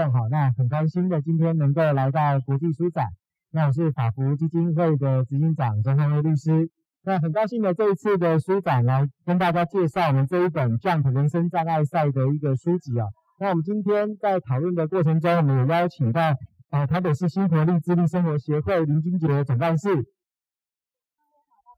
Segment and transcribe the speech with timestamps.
[0.00, 3.08] 众哈，那很开心的今天能够来到国际书展。
[3.50, 6.70] 那我是法福基金会的执行长周汉威律师。
[7.02, 13.08] 那很高兴的这一次的书展来跟大家介绍我们这一本 Jump 人生障碍赛的一个书籍啊。
[13.38, 16.34] 那我们今天在讨论的过程中，我们有邀请到
[16.70, 20.04] 啊台北市新活力智力生活协会林君杰总干事。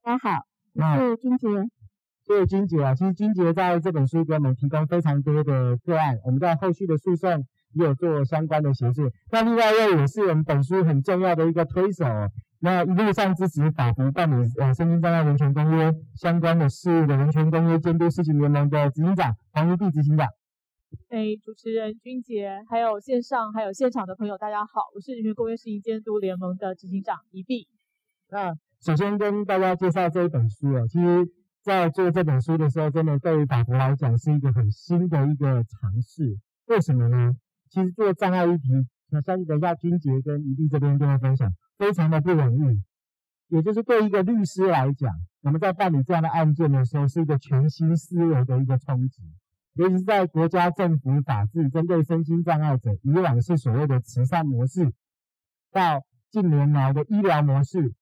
[0.04, 0.44] 大家好，
[0.74, 1.48] 我是君杰。
[2.24, 9.10] 谢谢君杰啊，其实君杰在这本书给我们提供非常多的个案，我们在后续的诉讼也有做相关的协助。
[9.30, 12.04] 那另外一位也是我们本书很重要的一个推手，
[12.60, 20.28] 那一路上支持法服办理呃身心障碍人权公约相关的事务的人权公约监督事情联盟的执行长黄宜碧执行长。
[21.08, 27.66] 哎，主持人君杰，还有线上还有现场的朋友，大家好，我是人权公约事情监督联盟的执行长一碧。
[28.30, 31.26] 那首先跟大家介绍这一本书哦，其实
[31.62, 36.36] 在做这本书的时候，真的对于法国来讲是一个很新的一个尝试。
[36.66, 37.32] 为什么呢？
[37.72, 38.68] 其实做障碍议题，
[39.08, 42.82] 那相信等一下君杰跟宜碧这边就会分享，非常的不容易。
[43.48, 49.22] 也就是对一个律师来讲，我们在办理这样的案件的时候，是一个全新思维的一个冲击。
[49.72, 54.92] 尤其是在国家政府法制针对身心障碍者，以往是所谓的慈善模式，
[55.70, 57.94] 到近年来的医疗模式，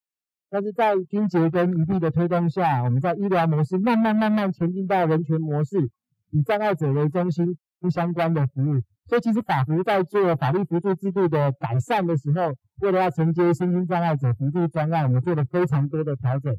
[0.50, 5.88] 但是在君杰跟宜碧的推动下，我们在医疗模式慢慢慢慢前进到人权模式，
[6.30, 8.82] 以障碍者为中心，不相关的服务。
[9.10, 16.54] 所以其实法扶在做法律扶助制度的改善的时候，为了要承接身心障碍者扶助专案，我们做了非常多的调整。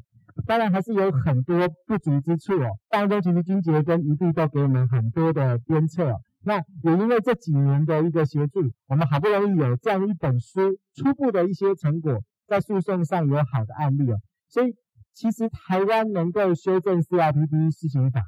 [0.46, 2.68] 当然还是有很多不足之处哦。
[2.90, 6.20] 当中其实君杰跟宜碧都给我们很多的鞭策。
[6.44, 14.18] 那也因为这几年的一个协助，我们好不容易有这样一本书，初步的一些成果，在诉讼上有好的案例哦。
[14.48, 14.74] 所以
[15.14, 18.20] 其实台湾能够修正 CRPD 施行法，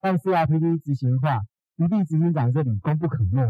[0.00, 1.42] 让 CRPD 执行化，
[1.84, 3.42] 宜碧执行长这里功不可没。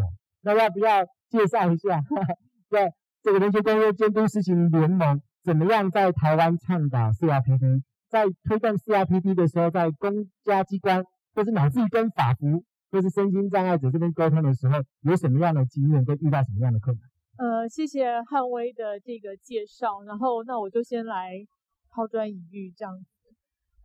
[0.42, 2.00] 那要不要介绍一下，
[2.70, 7.82] 在这个人权公约监督施行联盟怎么样在台湾倡导 CRPD？
[8.08, 17.08] 在推动 CRPD 的时候，在公家机关或是乃至于跟法服或是身心障碍者这边沟通的时候，有什么样的经验，跟遇到什么样的困难？
[17.36, 21.46] 呃，谢谢汉威的这个介绍，然后那我就先来
[21.90, 23.04] 抛砖引玉这样子。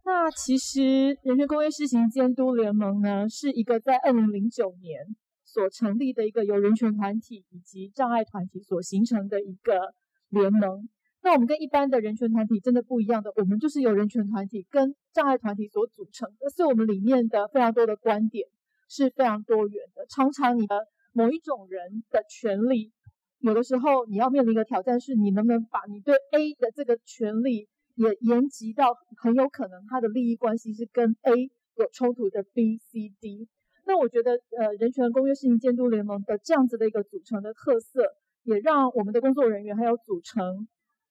[0.08, 5.04] 那其实人权公约施行监督联盟呢，是一个在二零零九年
[5.44, 9.96] 所成立的一个由人权团体以及障碍团体所形成的一个
[10.30, 10.88] 联盟。
[11.24, 18.48] 那我们跟一般的人权团体真的不一样的，我们就是由人权团体跟障碍团体所组成的，所以我们里面的非常多的观点
[18.88, 20.06] 是非常多元的。
[20.08, 22.92] 常常你的某一种人的权利，
[23.40, 33.48] 有的时候你要面临一个挑战，是你能不能把你对 A 的这个权利也延及到很有可能他的利益关系是跟 A 有冲突的 B、C、D。
[33.86, 40.68] 那我觉得，呃，人权公约施行监督联盟的这样子的一个组成的特色，也让我们的工作人员还有组成。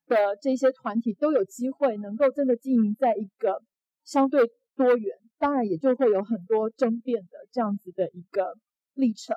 [0.06, 3.62] 的这些团体都有机会能够真的经营在一个
[4.04, 8.52] 相对多元，当然也就会有很多争辩的这样子的一个
[8.92, 9.34] 历程。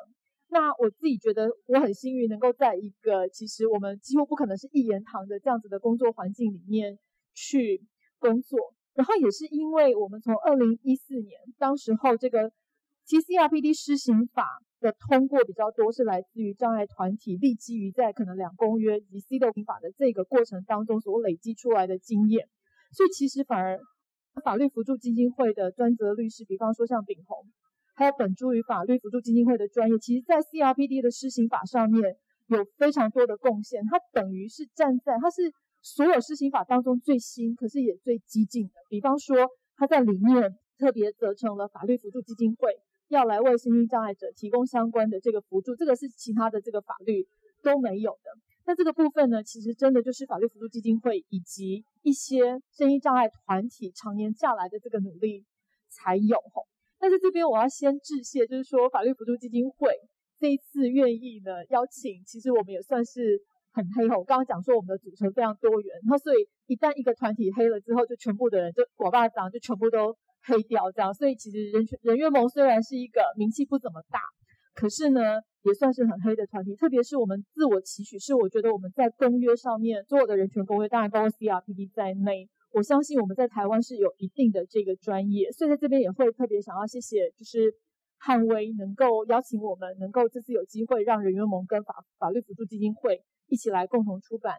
[0.49, 6.99] 那我自己觉得我很幸运，能够在一个其实我们几乎不可能是一言堂的这样子的工作环境里面
[7.37, 7.85] 去
[8.17, 8.73] 工作。
[8.95, 12.51] 然后也是因为我们从二零一四年当时候这个
[13.05, 14.63] TCRPD 施行法。
[14.79, 22.47] 的通过比较多是来自于障碍团体立基于在可能两公约以及 CEDAW 法的这个过程当中所累积出来的经验，
[22.93, 23.79] 所以其实反而
[24.43, 27.43] 法律辅助基金会的专责律师，比方说像炳宏，
[27.95, 32.15] 还有本诸于法律辅助基金会的专业，其实在 CRPD 的施行法上面
[32.45, 35.51] 有非常多的贡献，它等于是站在它是
[35.95, 38.73] 所有施行法当中最新，可是也最激进的。
[38.89, 42.75] 比方说，它在里面特别责成了法律辅助基金会。
[43.09, 47.25] 要来为身心障碍者提供相关的这个辅助，这个是其他的这个法律
[47.63, 48.31] 都没有的。
[48.65, 55.45] 那这个部分呢，其实真的就是法律辅助基金会以及一些身心障碍团体常年下来的这个努力
[55.89, 56.67] 才有吼。
[56.99, 59.95] 但是这边我要先致谢，就是说法律辅助基金会
[60.37, 63.39] 这一次愿意呢邀请，其实我们也算是
[63.77, 64.17] 很黑吼。
[64.17, 70.17] 我刚刚讲说我们的组成非常多元，然后所以一旦一个团体黑了之后，就全部的人就果巴掌就全部都。
[70.47, 74.21] 黑掉这样，所以其实人权人约盟虽然是一个名气不怎么大，
[74.73, 75.19] 可是呢，
[75.63, 76.73] 也算是很黑的团体。
[76.73, 85.51] 特别是我们自我期许，是我觉得我们在公约上面所有的人权公约，当然包括 CRPD 在内，我相信我们在台湾是有一定的这个专业。
[85.51, 87.75] 所以在这边也会特别想要谢谢，就是
[88.17, 94.55] 汉威能够邀请我们，能够这次有机会让人员盟跟法法律辅助基金会一起来共同出版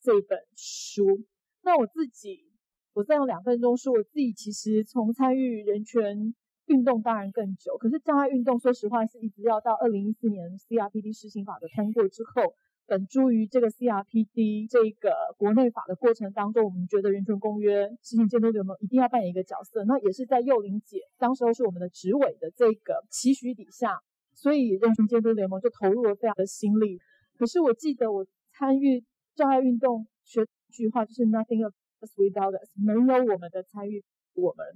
[0.00, 1.24] 这本书。
[1.62, 2.46] 那我自己。
[2.94, 6.34] 我再用两分钟说，我自己其实从参与人权
[6.66, 12.42] 运动当然更久，可是障碍运动说实话是一直要到二零一四年 CRPD 施行法的通过之后，
[12.88, 19.84] 本诸于这个 CRPD 这个国内法的过程当中，我们觉得人权公约施行监督联盟一定要扮演一个角色。
[19.84, 24.00] 那也是在幼玲姐当时候是我们的执委的这个期许底下，
[24.34, 26.98] 所以人权监督联盟就投入了非常的心力。
[27.38, 29.04] 可是我记得我参与
[29.36, 34.04] 障碍运动学一句话就是 Nothing of us without us，没有我们的参与，
[34.34, 34.66] 我们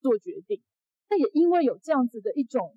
[0.00, 0.62] 做决定。
[1.08, 2.76] 那也因为有这样子的一种，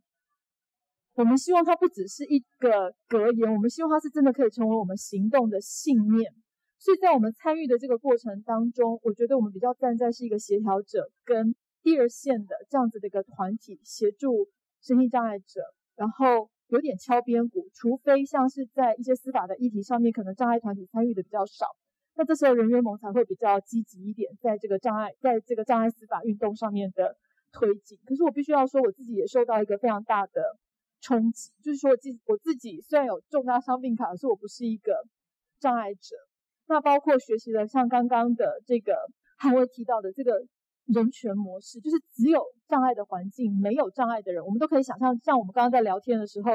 [1.13, 6.33] 我们希望它不只是一个格言，我们希望它是真的可以成为我们行动的信念。
[6.77, 14.49] 所以在我们参与的这个过程当中，我觉得我们比较站在是一个协调者跟第二线的这样子的一个团体，协助
[14.81, 15.61] 身心障碍者，
[15.95, 17.69] 然后有点敲边鼓。
[17.73, 21.67] 除非像是在一些司法的议题上面，可能障碍团体参与的比较少，
[22.15, 27.17] 那这时候人员盟才会比较积极一点，在这个障碍，在这个障碍司法运动上面的。
[27.57, 30.57] 推进，可是我必须要说，我自己也受到一个非常大的
[31.00, 35.06] 冲击，就是说我自我自己虽然有重大伤病卡，可是我不是一个
[35.61, 36.18] 障碍者。
[36.68, 38.97] 那包括学习的像刚刚的这个
[39.38, 40.45] 韩薇提到的这个
[40.85, 46.51] 人权模式，就是只有障碍的环境，没有障碍的人，我们都可以想象，像我们刚刚在聊天的时候，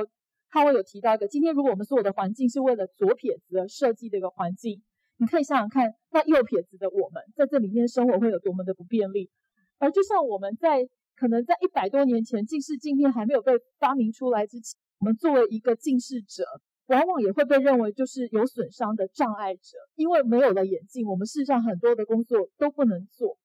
[0.49, 4.83] 韩薇有提到一个，今天如果我们所有的环境是为了左撇子而设计的一个环境，
[5.19, 9.31] 你可以想想看，那右撇子的我们在这里面生活会有多么的不便利。
[9.79, 16.45] 而就像我们在可能在一百多年前，近视镜片还没有被发明出来之前，我们作为一个近视者，
[16.87, 23.37] 往往也会被认为就是有损伤的障碍者，因为没有了眼镜，我们事实上很多的工作都不能做。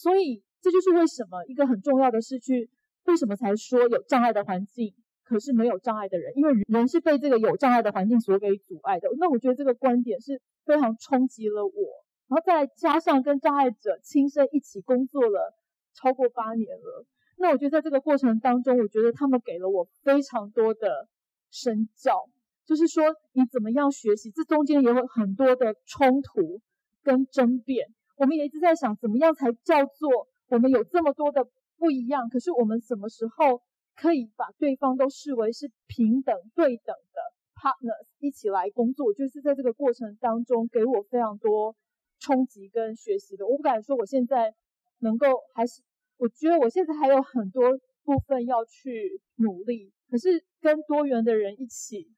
[0.00, 2.70] 所以这就是为什么一个很重要的是去
[3.04, 9.08] 为什么才说有障碍的环境，可是没有障碍的人，因为人是被这个有障碍的环境所给阻碍的。
[9.18, 15.54] 那我觉得这个观点是非常冲击了我，然后再加上跟障碍者亲身一起工作了。
[15.94, 17.04] 超过八年了，
[17.38, 21.08] 那我觉得在这个过程当中，我觉得他们给了我非常多的
[21.50, 22.28] 身教，
[22.64, 23.02] 就是说
[23.32, 26.60] 你怎么样学习，这中间也有很多的冲突
[27.02, 27.88] 跟争辩。
[28.18, 33.62] 我们也一直在想，怎么样才叫做我们有这么多的不一样，可是我们什么时候
[33.96, 37.20] 可以把对方都视为是平等对等的
[37.54, 39.14] partners 一起来工作？
[39.14, 41.74] 就是在这个过程当中给我非常多
[42.18, 43.46] 冲击跟学习的。
[43.46, 44.52] 我不敢说我现在
[44.98, 45.80] 能够还是。
[46.20, 52.08] 我觉得我现在还有很多部分要去努力，可是跟多元的人一起，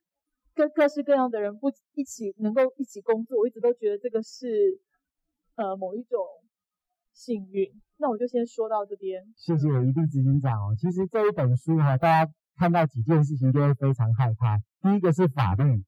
[0.54, 4.80] 跟各式各样的人不一起能够一起工作，我一直都觉得这个是
[5.64, 6.18] 呃某一种
[7.12, 7.70] 幸运。
[7.98, 9.22] 那我就先说到这边。
[9.36, 10.74] 谢谢宜碧执行长哦。
[10.78, 14.58] 其实这一本书哈，大家看到几件事情就会非常害怕。
[14.80, 15.84] 第一个是法律，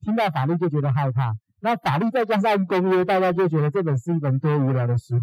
[0.00, 1.34] 听到法律就觉得害怕。
[1.60, 5.16] 那法律再加上公约，大家就觉得这本是一本多无聊的书。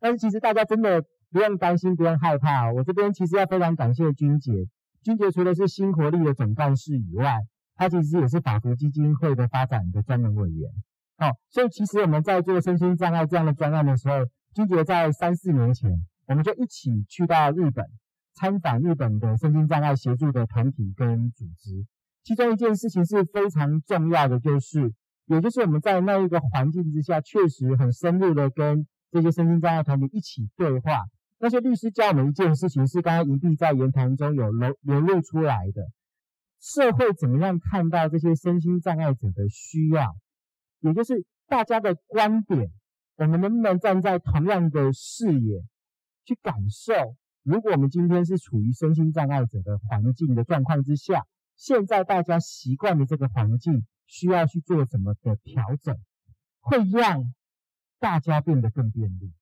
[0.00, 1.04] 但是其实大家真的。
[1.32, 2.72] 不用担心，不用害怕。
[2.72, 4.68] 我这边其实要非常感谢君洁。
[5.02, 7.40] 君洁除了是新活力的总干事以外，
[7.74, 10.70] 他其实也是法扶基金会的发展的专门委员。
[11.24, 14.16] 哦，所以其实我们在做身心障碍这样的专案的时候，
[14.54, 15.90] 君洁在三四年前，
[16.26, 17.84] 我们就一起去到日本
[18.34, 21.86] 参访日本的身心障碍协助的团体跟组织。
[22.22, 24.92] 其中一件事情是非常重要的，就是
[25.26, 31.04] 也就是我们在那一个环境之下，确实很深入的跟这些身心障碍团体一起对话。
[31.38, 35.82] 那些律师教我们一件事情，是刚刚宜碧在言谈中有流流露出来的。
[36.60, 40.16] 社会怎么样看到这些身心障碍者的需要？
[40.84, 42.70] 也就是大家的观点，
[43.16, 45.64] 我们能不能站在同样的视野
[46.26, 46.92] 去感受？
[47.42, 51.26] 如果我们今天是处于身心障碍者的环境的状况之下，
[51.56, 55.98] 现在大家习惯的这个环境，需要去做什么的调整，
[56.60, 57.32] 会让
[57.98, 59.32] 大家变得更便利。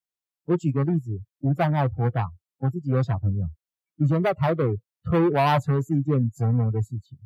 [0.44, 3.48] 我举个例子，无障碍坡道，我自己有小朋友，
[3.96, 4.64] 以前在台北
[5.02, 7.18] 推娃娃车是一件折磨的事情，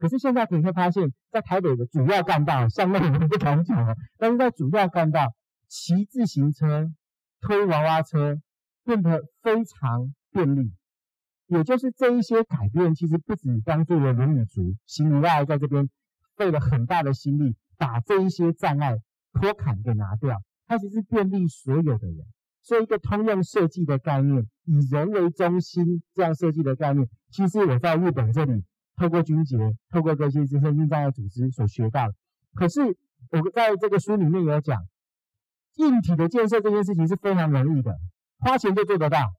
[0.00, 5.34] 可是现在你会发现，在台北的主要干道，像那我们不敢讲，但是在主要干道
[5.68, 6.90] 骑自行车、
[7.42, 8.40] 推娃娃车
[8.82, 10.72] 变得非常便利，
[11.48, 15.90] 也就是这一些改变，其实不止帮助了轮椅族，行无碍在这边
[16.34, 18.96] 费了很大的心力，把这一些障碍
[19.32, 22.24] 坡坎给拿掉，它其实便利所有的人。
[22.62, 28.64] 所以，一个通用设计的概念，以人为中心这样设计的概念，其实我在日本这里
[29.00, 29.56] 透过君洁，
[29.88, 32.14] 透过这些身心障碍组织所学到的。
[32.52, 34.78] 可是我在这个书里面有讲，
[35.76, 37.96] 硬体的建设这件事情是非常容易的，
[38.40, 39.32] 花钱就做得到。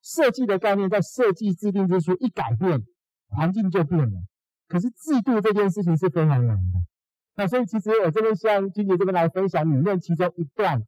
[0.00, 2.84] 设计的概念在设计制定之初一改变，
[3.26, 4.22] 环境就变了。
[4.68, 6.78] 可是制度这件事情是非常难的。
[7.34, 10.80] 那所以其实我这边向君洁这边来分享里面其中一段。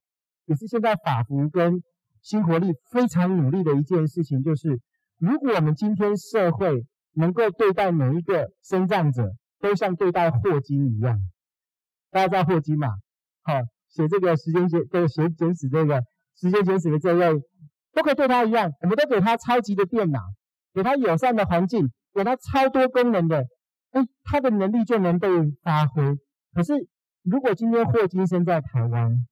[0.46, 1.82] 也是现在法扶跟
[2.20, 4.80] 新活力非常努力的一件事情，就是
[5.18, 6.84] 如果我们今天社会
[7.14, 11.18] 能够对待每一个生障者都像对待霍金一样，
[12.10, 12.88] 大家知道霍金嘛？
[13.42, 13.54] 好，
[13.88, 16.02] 写这个时间简这个写简史这个
[16.36, 17.32] 时间简史的这位，
[17.92, 20.20] 都可以对他一样，我们都给他超级的电脑，
[20.72, 23.44] 给他友善的环境，给他超多功能的，
[23.90, 25.28] 哎，他的能力就能被
[25.62, 26.02] 发挥。
[26.54, 26.72] 可是
[27.22, 29.26] 如果今天霍金生在台湾，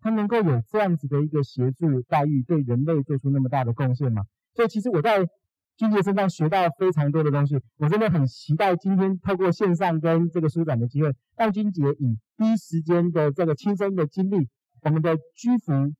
[0.00, 4.22] 他能够有这样子的一个协助待遇，对人类做出那么大的贡献吗？
[4.54, 5.26] 所以其实我在
[5.76, 14.48] 君杰身上学到非常多的东西，我真的很期待今天透过线上跟这个书展的机会，让君杰以第一时间的这个亲身的经历，
[14.82, 15.92] 我们的居服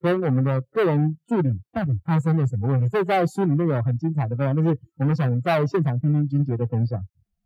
[0.00, 2.88] 跟我们的个人助理到底发生了什么问题？
[2.88, 7.00] 这在书里面有很精彩的分享，但是我们想在现场听听君杰的分享。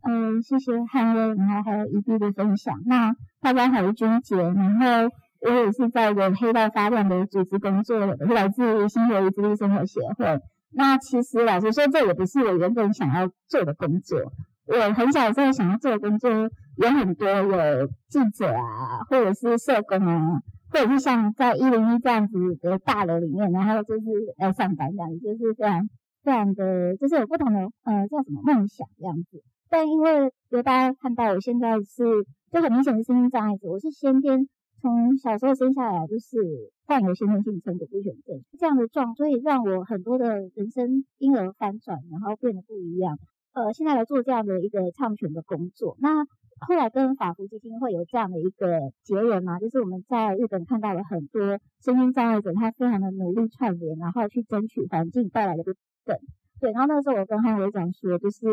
[0.09, 2.81] 嗯，谢谢汉威，然后还有一 B 的分享。
[2.87, 5.15] 那大家好，我是君杰，然后。
[5.41, 10.37] 我也是在一个黑道发亮的组织工作的，来自于新活自立生活协会。
[10.71, 14.21] 那其实老实说，这也不是我原本想要做的工作。
[14.67, 24.05] 我很小时候想要做的工作有很多，有记者啊，或者是社工啊，或者是像在一零一这样子的大楼里面，然后就是
[24.39, 25.89] 要上班这样子，就是非常
[26.23, 29.43] 非常的，就是有不同的呃叫什么梦想这样子。
[29.71, 34.47] 但因为有大家看到我现在是就很明显的身心障碍者，我是先天。
[34.81, 36.39] 从小时候生下来就是
[36.87, 43.19] 患有先天性成果不全症这样的状，所以让我很多的人生因而翻转，然后变得不一样。
[43.55, 45.97] 呃，现在来做这样的一个唱权的工作。
[45.99, 46.25] 那
[46.61, 55.73] 后来跟法福基金会有这样的一个结缘嘛，就是我们在日本看到了很多身心障碍者，他非常的努力串联，然后去争取环境带来的不
[56.05, 56.17] 等。
[56.61, 58.47] 对，然后那个时候我跟汉维讲说，就是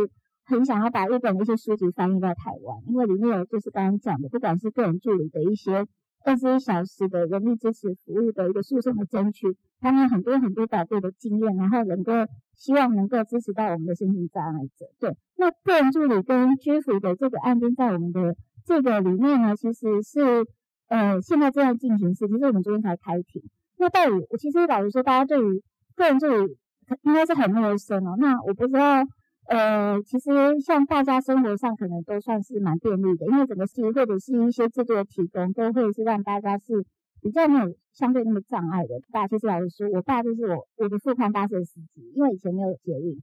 [0.45, 5.85] 很想要把日本的一些书籍翻译到台湾，因为里面有就是刚刚讲的，不管是个人助理的一些。
[6.25, 12.11] 二十一小时的人力支持服务的一个诉讼的争取，他们很多很多宝贵的经验，然后能够
[12.55, 14.87] 希望能够支持到我们的身心障碍者。
[14.99, 20.45] 对，那个人助理跟居服的这个案件在我们的这个里面呢，其实是
[20.87, 23.43] 呃现在正在进行时，其实我们昨天才开庭。
[23.77, 25.61] 那到底我其实老实说，大家对于
[25.95, 26.57] 个人助理
[27.03, 28.15] 应该是很陌生哦。
[28.17, 29.03] 那我不知道。
[29.47, 36.83] 呃，其实像大家生活上可能都算是蛮便利的，因为整个系或者是一些制度的提供，都会是让大家是
[37.21, 38.99] 比较没有相对那么障碍的。
[39.11, 43.21] 爸，其实老实说，我爸就是我我的副刊巴士的司机，因为以前没有捷运，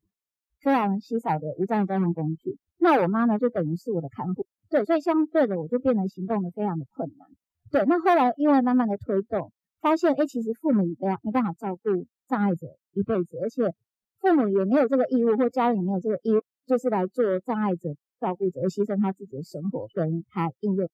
[0.61, 2.57] 非常稀少的无障碍交通工具。
[2.79, 7.27] 那我妈呢，就等于是我的看护，对，所以相对的我就变得行动的非常的困难。
[7.73, 9.51] 对，那后来因为慢慢的推动，
[9.81, 13.75] 发现哎，其实父母也没没办法照顾障碍者一辈子，而且。
[14.23, 20.89] 父母也没有这个义务，或家里没有这个义务，就是来做障碍者照顾者，而牺牲他自己的生活跟他应有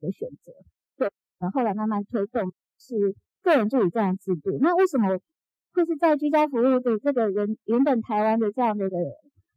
[0.00, 0.52] 的选择。
[0.96, 1.08] 对，
[1.38, 4.58] 然后后来慢慢推动是个人助理这样的制度。
[4.60, 5.16] 那为什么
[5.72, 8.96] 会是在居家服务的这个人原本台湾的这样的一个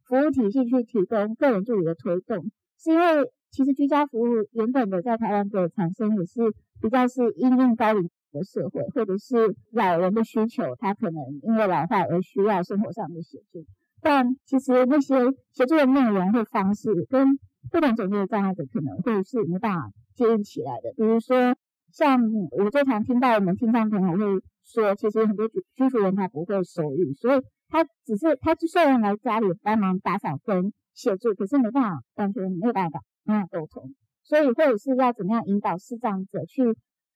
[0.04, 2.48] 服务体系去提供个人助理的推动？
[2.78, 8.08] 是因为其实居家服务原本的在台湾的产生也是比较是因应高龄。
[8.36, 13.64] 的社会，或者是老人的需求，他可能因为老化而需要生活上的协助，
[14.02, 15.16] 但其实那些
[15.52, 17.38] 协助的内容或方式，跟
[17.70, 20.92] 不同种类的障碍者可能会是没办法接应起来的。
[20.96, 21.56] 比如说，
[21.90, 36.62] 像我最常听到我们听障朋友会说，其实很多居居服人他不会手语，所以他只是他虽然来家里帮忙打扫跟协助，可是没办法完全没有办法没办法沟通，所以或者是要怎么样引导视障者去。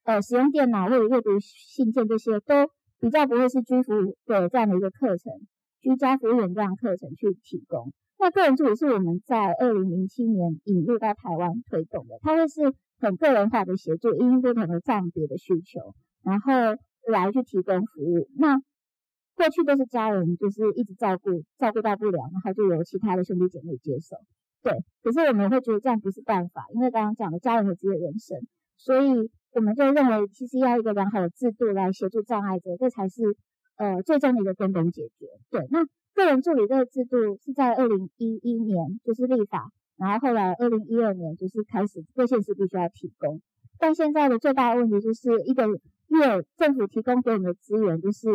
[0.04, 2.66] 呃，使用电脑或者阅读信件这些都
[3.00, 3.92] 比较不会是居服
[4.26, 5.32] 的这样的一个课程，
[5.80, 7.92] 居家服务员这样课程去提供。
[8.18, 16.52] 那个人助理是我们在二零零七年引入到台湾推动的，它会是很个人化的协助，因不同的障别的需求，然后
[17.06, 18.28] 来去提供服务。
[18.36, 18.58] 那
[19.36, 24.16] 过去都是家人就是一直照顾，照顾到不了，然后就由其他的兄弟姐妹接手。
[24.62, 28.38] 对，可是我们会觉得这样不是办法，因为刚刚讲的家人有自己的人生，
[28.76, 29.30] 所以。
[29.52, 33.22] 我们就认为，其实要一个良好的制度来协助障碍者，这才是
[33.76, 35.26] 呃最终的一个根本解决。
[35.50, 43.40] 对，那个人助理这个制度是在二零一一年就是立法，然后后来二零一二年就是开始各县市必须要提供。
[43.78, 48.28] 但现在的最大的问题就是一个月政府提供给我们的资源就是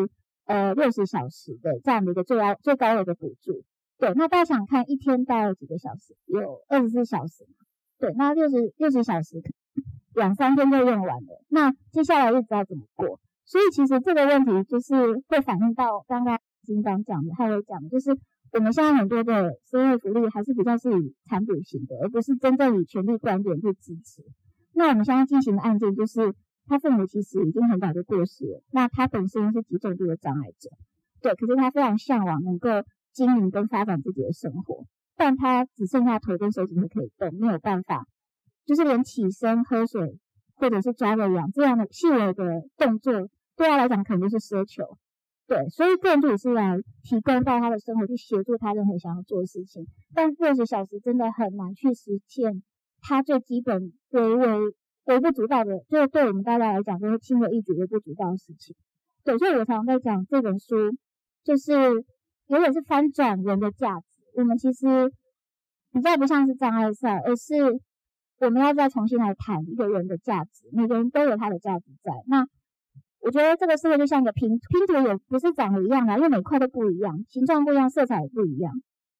[0.46, 3.64] 呃六十小时的这样的一个最高最高额的补助。
[3.98, 6.14] 对，那大家想看一天大概有几个小时？
[6.26, 7.46] 有二十四小时。
[7.98, 9.42] 对，那六十六十小时。
[10.16, 13.20] 两三天就用完了，那接下来日子要怎么过？
[13.46, 18.18] 所以其实这个问题就是会反映到刚刚金刚讲的，还有讲，就是
[18.52, 24.24] 我们现在很多的社会福利还是比较是以残补型的，而不是真正以权利观点去支持。
[24.74, 26.34] 那我们现在进行的案件就是
[26.66, 30.70] 他父母其实已经很早就过世了，那他本身是极重度的障碍者，
[31.22, 32.70] 对，可是他非常向往能够
[33.14, 38.06] 经营跟发展自己的生活，但他只剩下头跟手指头可以动，没有办法，
[38.66, 40.18] 就是连起身喝水
[40.56, 43.14] 或者是抓个痒这样的细微的动作，
[43.56, 44.84] 对他来讲可能就是奢求。
[45.48, 52.64] 对，所以个人助理是来提供到他的生活去协助他任何想要做的事情，但六十小时真的很难去实现
[53.02, 54.60] 他最基本微微
[55.06, 58.76] 微不足道的，就是对我们大家来讲就是轻而易举微不足道的事情。
[59.24, 60.76] 对，所以我常常在讲这本书，
[61.44, 61.74] 就是
[62.48, 64.06] 有点是翻转人的价值。
[64.36, 65.12] 我们其实
[65.92, 67.80] 比较不像是障碍赛，而是
[68.40, 70.68] 我们要再重新来谈一个人的价值。
[70.72, 72.12] 每个人都有他的价值在。
[72.28, 72.46] 那
[73.22, 78.72] 我觉得这个社会就像一个拼拼图，也不是长得一样的，因为每块都不一样，形状不一样，色彩也不一样。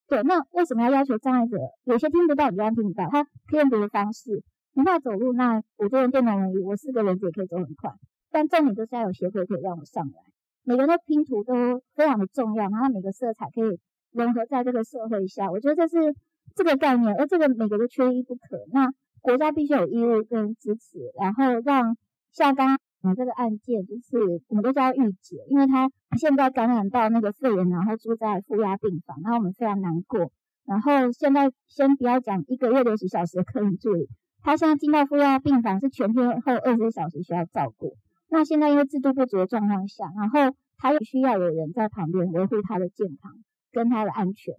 [0.08, 1.58] 对，那为什么要要求障碍者？
[1.86, 4.44] 有些听不到，有些听不到，他可以用别的方式。
[4.74, 7.92] 你怕走路，那我就用电动轮椅，我四个轮子也可以走很快。
[8.30, 10.20] 但重点就是要有协会可以让我上来，
[10.64, 13.80] 每个人的拼图都非常的重要，然后每个色彩可以
[14.12, 16.14] 融合在这个社会下，我觉得这是
[16.54, 18.60] 这个概念，而这个每个都缺一不可。
[18.74, 18.92] 那
[19.26, 21.98] 国家必须有义务跟支持，然后让
[22.32, 30.32] 像刚刚这个案件，就是我们都叫郁姐，因为他现在感染到那个肺炎，然后住在负压病房，然后我们非常难过。
[30.66, 34.08] 然后现在先不要讲一个月六十小时的客人助理，
[34.44, 37.98] 他现在进到负压病房是全天候二十四小时需要照顾。
[38.30, 43.32] 那现在因为制度不足的状况下，然后他又需要有人在旁边维护他的健康
[43.72, 44.54] 跟他的安全，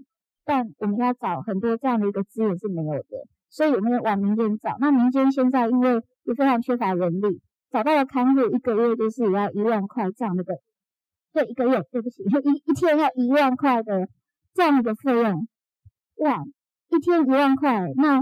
[0.44, 3.26] 但我们要找很多这样的一个资源是没有的，
[3.56, 4.76] 所以我们要往民间找。
[4.78, 5.94] 那民间现在因为
[6.24, 10.52] 也非常缺乏人力，找到了看护一个月就是也要一万块这样的个，
[11.32, 14.06] 对，一个月，对不起，一一天要一万块的
[14.52, 15.48] 这样的费用，
[16.16, 16.44] 哇，
[16.90, 18.20] 一天一万块，那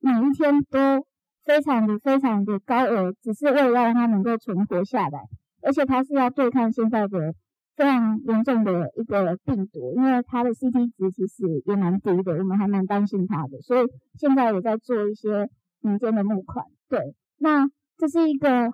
[0.00, 1.06] 每一天都。
[1.44, 5.18] 非常的非常的高额，只是为了让他能够存活下来，
[5.60, 7.34] 而且他是要对抗现在的
[7.76, 13.86] 非常严重的一个病毒，因为它的 CT 值其实也蛮低的，我们还蛮担心它的，所以
[14.18, 15.48] 现在也在做一些
[15.80, 16.64] 民间的募款。
[16.88, 18.70] 对，那这是一个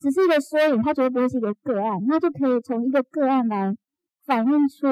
[0.00, 3.74] 只是一个缩影，它绝对不会是一个个案，那就可以从一个个案来
[4.24, 4.86] 反映出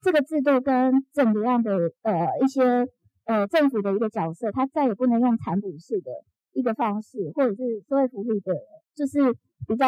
[0.00, 1.72] 这个制度跟整个样的
[2.02, 2.86] 呃一些。
[3.28, 6.10] 呃，政府的一个角色，他再也不能用残补式的
[6.52, 8.52] 一个方式，或者是社会福利的，
[8.94, 9.32] 就是
[9.66, 9.86] 比较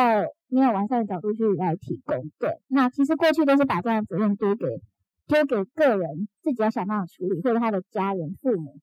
[0.49, 2.31] 没有完善的角度去来提供。
[2.39, 4.67] 对，那其实过去都是把这样的责任丢给
[5.27, 8.79] 丢给个人，自己要想办法处理，或者他的家人、父母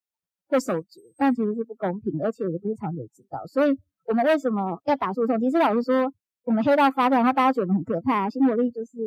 [0.47, 3.45] 或手足，但其实是不公平，而且也不是长久之道。
[3.47, 5.39] 所以，我们为什么要打诉讼？
[5.39, 6.11] 其实老实说，
[6.43, 8.97] 我们黑道发展，然后大家觉得很可怕，新活力就是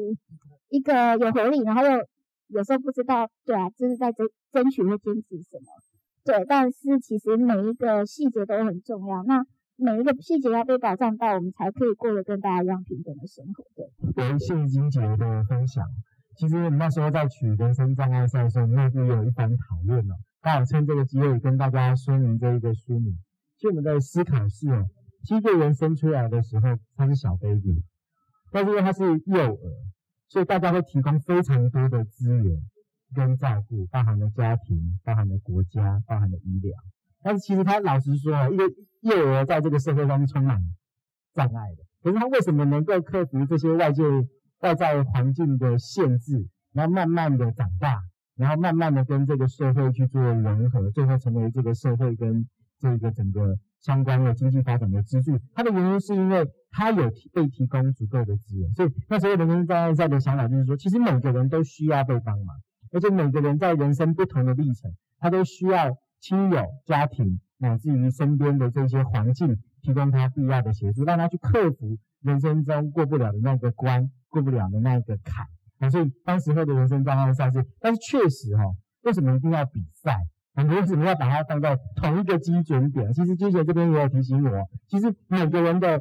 [0.69, 2.07] 一个有活力，然后又。
[2.53, 5.67] 有时候不知道，对啊，就是在争争取或坚持什么，
[6.25, 9.23] 对，但是其实每一个细节都很重要。
[9.25, 9.45] 那
[9.77, 13.65] 每一个细节要被保障到，我们才可以过得跟大家一样平等的生活。
[14.15, 15.85] 对，谢谢金姐的分享。
[16.37, 20.15] 其实我们那时候在取人生障碍赛的时候，内部有一番讨论哦。
[20.43, 23.19] 刚好趁这个机会跟大家说明这一个书名。
[23.57, 24.87] 其实我们的思考是哦，
[25.25, 27.83] 其实一个人生出来的时候他是小 baby，
[28.53, 29.59] 但是因为他是幼儿。
[30.29, 32.63] 所以大家会提供非常多的资源
[33.15, 36.73] 跟照顾，包含了家庭，包含了国家，包含了医疗。
[37.23, 38.65] 但是其实他老实说，一个
[39.01, 40.59] 幼儿在这个社会上是充满
[41.35, 41.85] 障碍的。
[42.03, 44.03] 可是他为什么能够克服这些外界
[44.61, 48.01] 外在环境的限制，然后慢慢的长大，
[48.37, 55.39] 然后慢慢的跟这个社会去做融合，最后成为这个社会跟这个整个相关的经济发展的支柱？
[55.55, 56.47] 他的原因是因为。
[56.73, 62.57] 他有被提供足够的资源，所以那时候人生障碍赛的想法就是说，其实每个人都需要被帮忙，
[62.93, 75.91] 而且每个人在人生不同的历程，他都需要亲友、家庭乃至于身边的这些环境提供他必要的协助，让他去克服人生中过不了的那个关、过不了的那个坎。
[75.91, 78.65] 所以当时候的人生障碍赛是，但是确实哈，
[79.03, 80.17] 为什么一定要比赛？
[80.55, 83.13] 我们为什么要把它放在同一个基准点？
[83.13, 86.01] 其实金姐这边也有提醒我，其实每个人的。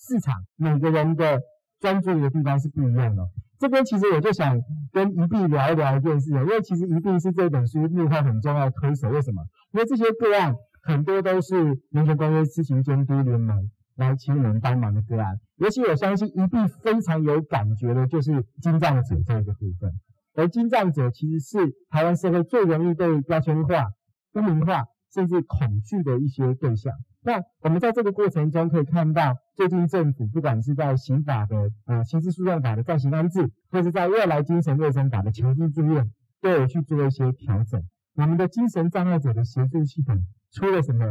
[0.00, 1.40] 市场每个人的
[1.80, 3.28] 专注的地方是不一样的。
[3.58, 4.56] 这边其实我就想
[4.92, 9.08] 跟宜碧聊一聊一件事，因为其实宜碧是这本书幕后很重要的推手。
[9.10, 9.42] 为什么？
[9.72, 11.56] 因为这些个案很多都是
[11.90, 15.38] 人权公约知情监督联盟来请我们帮忙的个案。
[15.56, 19.92] 尤其我相信宜碧非常有感觉的就是精障者这个部分，
[20.34, 23.86] 而精障者其实是台湾社会最容易被标签化、
[24.34, 26.92] 污名化，甚至恐惧的一些对象。
[27.22, 36.08] 那我们在这个过程中可以看到，最近政府不管是在刑法的呃刑事诉讼法的暂行安置，或是在未来精神卫生法的强制住院，
[36.40, 37.82] 都有去做一些调整。
[38.14, 40.16] 我们的精神障碍者的协助系统
[40.52, 41.04] 出了什么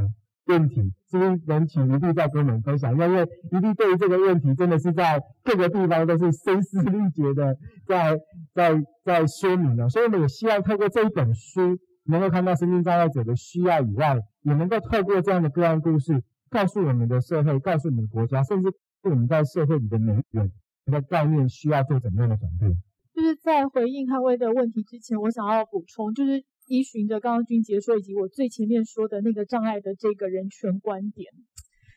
[0.46, 2.94] 问题，是不是能请一定再跟我们分享？
[2.94, 7.54] 因为一定对于这个问题真的是在各个地方都是声嘶力竭的
[7.86, 8.18] 在
[8.54, 20.52] 在在说明的，所以我们也希望透过这一本书，能够看到身心障碍者的需要以外，也能够透过这样的个案故事，告诉我们的社会，告诉我们的国家，甚至对我们在社会里的每一个人
[20.86, 22.72] 的概念需要做怎么样的转变。
[23.14, 26.44] 就是在回应汉威的问题之前，我想要补充，就是。
[26.70, 31.32] 依循着刚刚君杰说，以及我最前面说的那个障碍的这个人权观点，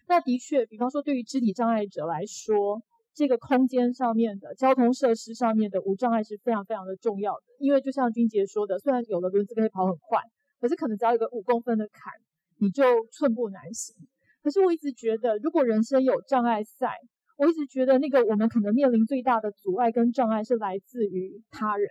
[0.07, 2.81] 那的确，比方说对于肢体障碍者来说，
[3.13, 7.43] 这个空间上面的交通设施上面的无障碍是非常非常的重要的。
[7.59, 10.21] 因为就像君杰说的，虽然有的轮子可以跑很快，
[10.61, 12.13] 可是可能只要有个五公分的坎，
[12.61, 13.97] 你就寸步难行。
[14.43, 16.97] 可是我一直觉得，如果人生有障碍赛，
[17.37, 21.89] 我一直觉得那个我们可能面临最大的阻碍跟障碍是来自于他人。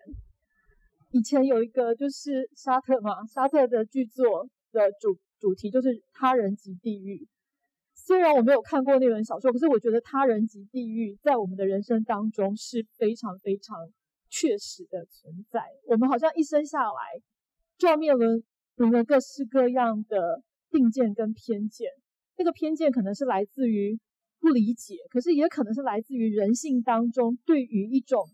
[1.12, 7.28] 以前有一个就是沙特嘛，沙特的剧作的主主题就是他人即地狱。
[7.96, 13.78] 虽然我没有看过那本小说，可是我觉得他人即地狱在我们的人生当中是非常非常
[14.30, 15.62] 确实的存在。
[15.88, 17.22] 我们好像一生下来
[17.78, 18.44] 就要面临
[18.76, 21.90] 面临各式各样的定见跟偏见。
[22.40, 24.00] 那个偏见可能是来自于
[24.40, 28.26] 不理解，可是也可能是来自于人性当中对于一种。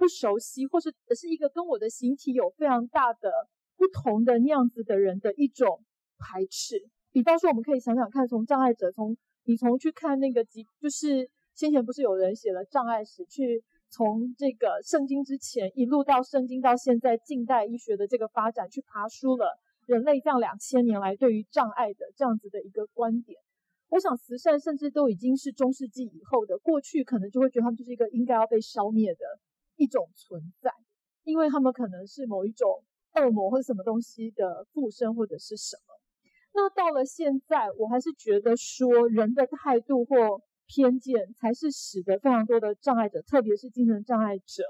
[0.00, 3.30] 不熟悉，或是是一个跟我的形体有非常大的
[3.76, 5.84] 不同的那样子的人的一种
[6.16, 6.88] 排斥。
[7.12, 23.38] 比方说，我们可以想想看，从障碍者，从你从去看那个疾，就是先前不是有人写了障碍史，去从这个圣经之前一路到圣经到现在近代医学的这个发展，去爬梳了人类这样两千年来对于障碍的这样子的一个观点。
[23.90, 29.20] 我想慈善甚至都已经是中世纪以后的，过去可能就会觉得他们就是一个应该要被消灭的。
[29.76, 30.70] 一种存在，
[31.24, 35.94] 因为他们可能是某一种恶魔或者什么东西的附身，或者是什么。
[36.52, 44.64] 那到了现在，我还是觉得说，人的态度或偏见才是使得非常多的障碍者，特别是精神障碍者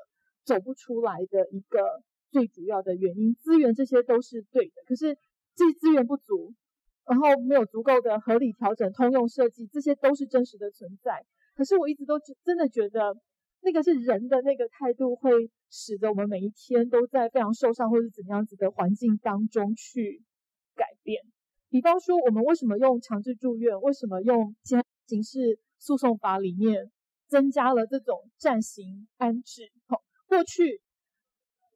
[0.44, 3.35] 走不出来的一个最主要的原因。
[3.35, 5.18] 资源这些都是对的，可是
[5.56, 6.54] 这些资源不足，
[7.10, 11.26] 然后没有足够的合理调整、通用设计，这些都是真实的存在。
[11.54, 13.14] 可是我一直都真的觉得。
[13.62, 20.22] 那个是人的那个态度，会使得我们每一天都在非常受伤或者怎么样子的环境当中去
[20.74, 21.20] 改变。
[21.68, 23.78] 比方说，我们为什么用强制住院？
[23.82, 26.90] 为什么用现在刑事诉讼法里面
[27.28, 29.70] 增加了这种暂行安置？
[29.88, 30.80] 好，过去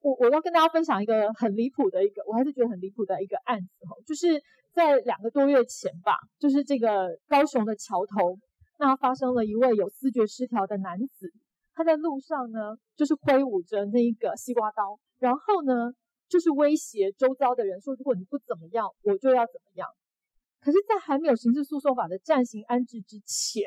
[0.00, 4.42] 我我要跟大家分享一个很离谱的一个，我还是觉得很离谱的一个案子哈，就是
[4.74, 8.36] 在两个多月前吧，就是这个高雄的桥头，
[8.78, 11.32] 那发生了一位有思觉失调的男子。
[11.74, 15.92] 他在路上呢，就是挥舞着那一个西瓜刀，然后呢，
[16.28, 19.88] 就是威胁周遭的人说：“如果你不怎么样，我就要怎么样。”
[20.60, 23.62] 可是，在还没有刑事诉讼法的暂行安置之前，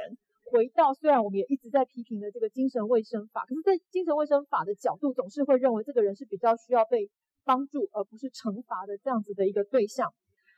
[0.51, 7.09] 回到虽然我们也一直在批评的这个精神卫生法，可是，在精神卫生法的角度，总是会认为这个人是比较需要被
[7.43, 10.13] 帮助，而不是惩罚的这样子的一个对象。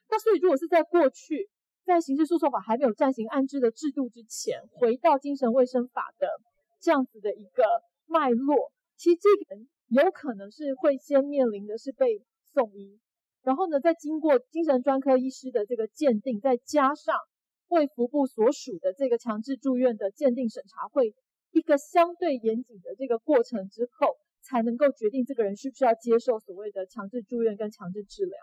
[0.09, 1.49] 那所以，如果是在过去，
[1.85, 6.27] 在刑事诉讼法还没有暂行安置的制度之前，回到精神卫生法的。
[6.81, 7.63] 这样子的一个
[8.05, 12.21] 脉络，其实这个人有可能是会先面临的是被
[12.53, 12.97] 送医，
[13.43, 17.17] 然后呢，再经过精神专科医师的这个鉴定，再加上
[17.67, 21.13] 卫福部所属的这个强制住院的鉴定审查会
[21.51, 28.37] 一个相对严谨的这个过程之后，才能够决定这个人需不需要接受所谓的强制住院跟强制治疗。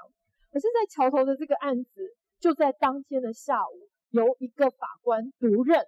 [0.56, 5.84] 可是，在桥头的这个案子，就在当天的下午，由一个法官独任。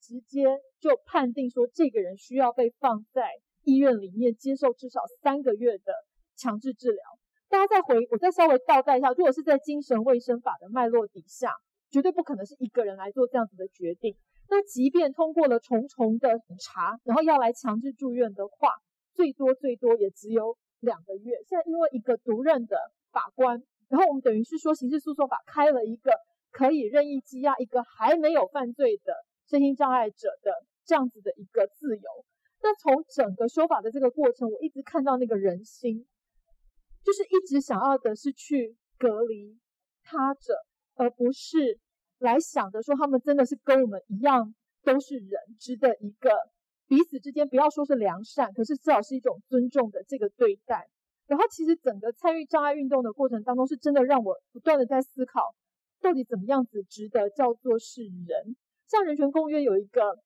[0.00, 3.30] 直接就判定说，这个人需要被放在
[3.64, 5.92] 医院里面接受至少三个月的
[6.36, 7.02] 强制治疗。
[7.48, 11.56] 大家再回，我再稍微倒带一下，如果是在精神卫生法的脉络底下，
[11.90, 14.14] 绝对不可能是一个人来做这样子的决定。
[14.48, 18.70] 那即便通过了重重的查，然后要来强制住院的话，
[19.14, 21.38] 最多最多也只有两个月。
[21.48, 22.76] 现在因为一个独任的
[23.10, 26.10] 法官，然后我们等于是说，刑事诉讼法开了一个
[26.50, 29.12] 可以任意羁押一个还没有犯罪的。
[29.44, 30.50] 身心障碍者的
[30.86, 32.02] 这样子的一个自由，
[32.62, 36.06] 那从整个修法的这个过程，我一直看到那个人心，
[37.04, 39.58] 就是一直想要的是去隔离
[40.02, 40.54] 他者，
[40.94, 41.78] 而不是
[42.18, 46.30] 来想着说他们真的是跟我们一样都是人，值得一个
[46.86, 50.88] 彼此之间不要说是良善，可是至少是一种尊重的这个对待。
[51.32, 55.54] 然后其实整个参与障碍运动的过程当中，是真的让我不断的在思考，
[56.02, 58.54] 到底怎么样子值得叫做是人。
[58.86, 60.18] 像人权公约有一个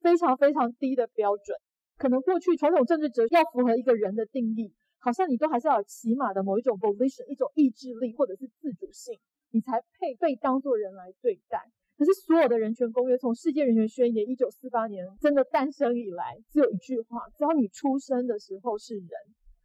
[0.00, 1.56] 非常非常低的标准，
[1.96, 9.16] 可能过去传统政治哲学要符合一个人的定义，好像你都还是要有起码的某一种 volition，一种意志力或者是自主性。
[9.52, 11.62] 你才配被当作人来对待。
[11.96, 19.08] 可是所有的人权公约，从世界人权宣言一九四八年真的诞生以来，只有一句话：只要你出生的时候是人，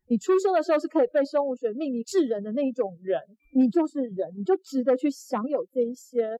[0.07, 3.21] 你出生的时候是可以被生物学命名是人的那一种人，
[3.53, 6.37] 你就是人，你就值得去享有这一些，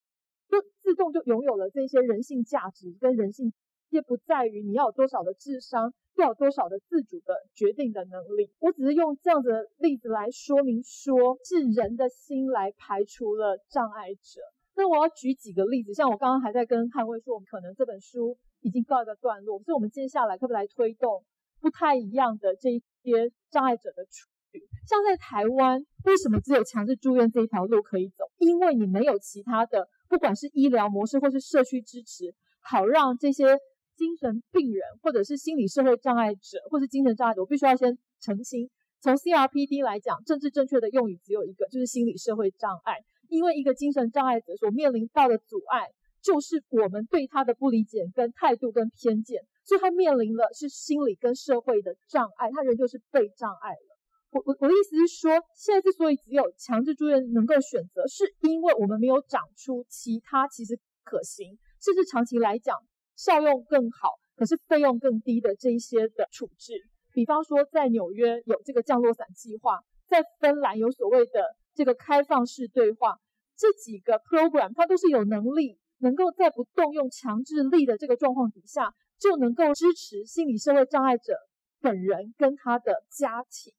[0.50, 3.54] 就自动就拥有了这些人性价值跟人性。
[3.90, 8.52] 也不在于你要有多少的智商，要有多少的自主的决定的能力。
[8.60, 14.42] 我只是用这样子的例子来说明说，说是人的心来排除了障碍者。
[14.76, 21.24] 那我要举几个例子，像我刚刚还在跟汉威说，我们可能这本书已经告一个段落，所以我们接下来可不可以来推动
[21.62, 24.62] 不太一样的这一些障碍者的处理？
[24.88, 28.26] 像在台湾，为什么只有强制住院这一条路可以走？
[28.38, 33.58] 因为你没有其他的，不管是医疗模式或是社区支持，好让这些。
[33.98, 38.70] 精神病人，或者是心理社会障碍者，或是精神障碍者，我必须要先澄清。
[39.02, 42.98] 从 CRPD 来讲，政治正确的用语只有一个，就是心理社会障碍。
[43.28, 45.90] 因为一个精神障碍者所面临到的阻碍，
[46.22, 53.98] 就是我们对他的不理解、跟态度、跟偏见，所以他面临的是心理跟社会的障碍，他人就是被障碍了。
[54.32, 62.76] 我我我的意思是说，现在之所以只有强制住院能够选择，是因为我们没有长出其他其实可行，甚至长期来讲。
[63.16, 66.74] 效用更好，可是费用更低的这一些的处置，
[67.14, 73.18] 比方说在纽约有这个降落伞计划，在芬兰有所谓的这个开放式对话，
[73.58, 81.34] 这几个 program 它都是有能力能够在不动用强制力的这个状况底下，就能够支持心理社会障碍者
[81.82, 83.74] 本人跟他的家庭。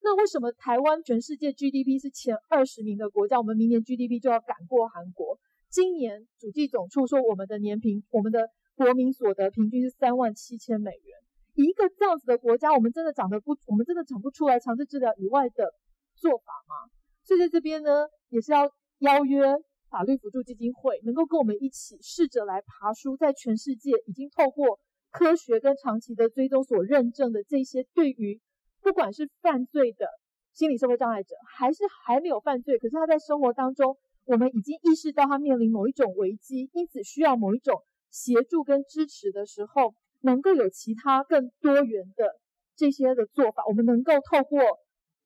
[0.00, 5.38] 那为什么台湾全世界 GDP 是前二十名的国家，我们明年 GDP 就要赶过韩国？
[5.70, 11.18] 今年主计总处说我们的年平，我们的国民所得平均是三万七千美元，
[11.54, 15.74] 一个这样子的国家，我们真的长得不，我们真的长不出来强制治疗以外的
[16.14, 16.88] 做法吗？
[17.24, 19.44] 所以在这边呢，也是要邀约
[19.90, 24.78] 法律辅助基金会，能够跟我们一起试着来爬梳，在全世界已经透过
[25.10, 28.40] 科学跟长期的追踪所认证的这些，对于
[28.82, 30.06] 不管是犯罪的
[30.52, 37.82] 心理社会障碍者，还是还没有犯罪，可是他在生活当中，我们已经意识到他面临某一种危机，因此需要某一种。
[38.10, 42.40] 协助跟支持的时候，能够有其他更多元的
[42.74, 44.58] 这些的做法，我们能够透过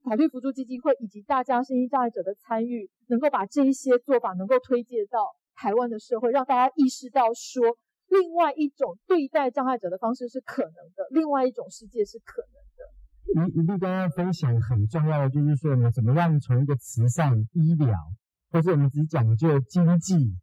[0.02, 5.20] 法律辅助基金会以及大家身心障碍者的参与，能够把这一些做法能够推介到
[5.54, 7.62] 台湾的社会，让大家意识到说，
[8.08, 13.48] 另外一种对待障碍者的方式是可能的，另外一种世界是可能的。
[13.48, 17.96] 一一路刚刚分享很重要的就是说，我们怎么样从一个慈善医疗，
[18.50, 20.36] 或是我们只讲究经济。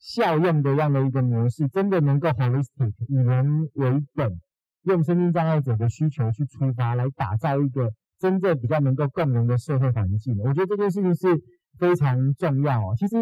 [0.00, 4.40] 效用的这样的一个模式，真的能够 holistic 以人为本，
[4.82, 10.36] 用身心障碍者的需求去出发，来打造一个真正比较能够共融的社会环境。
[10.38, 11.40] 我觉得这件事情是
[11.78, 12.94] 非常重要哦。
[12.96, 13.16] 其实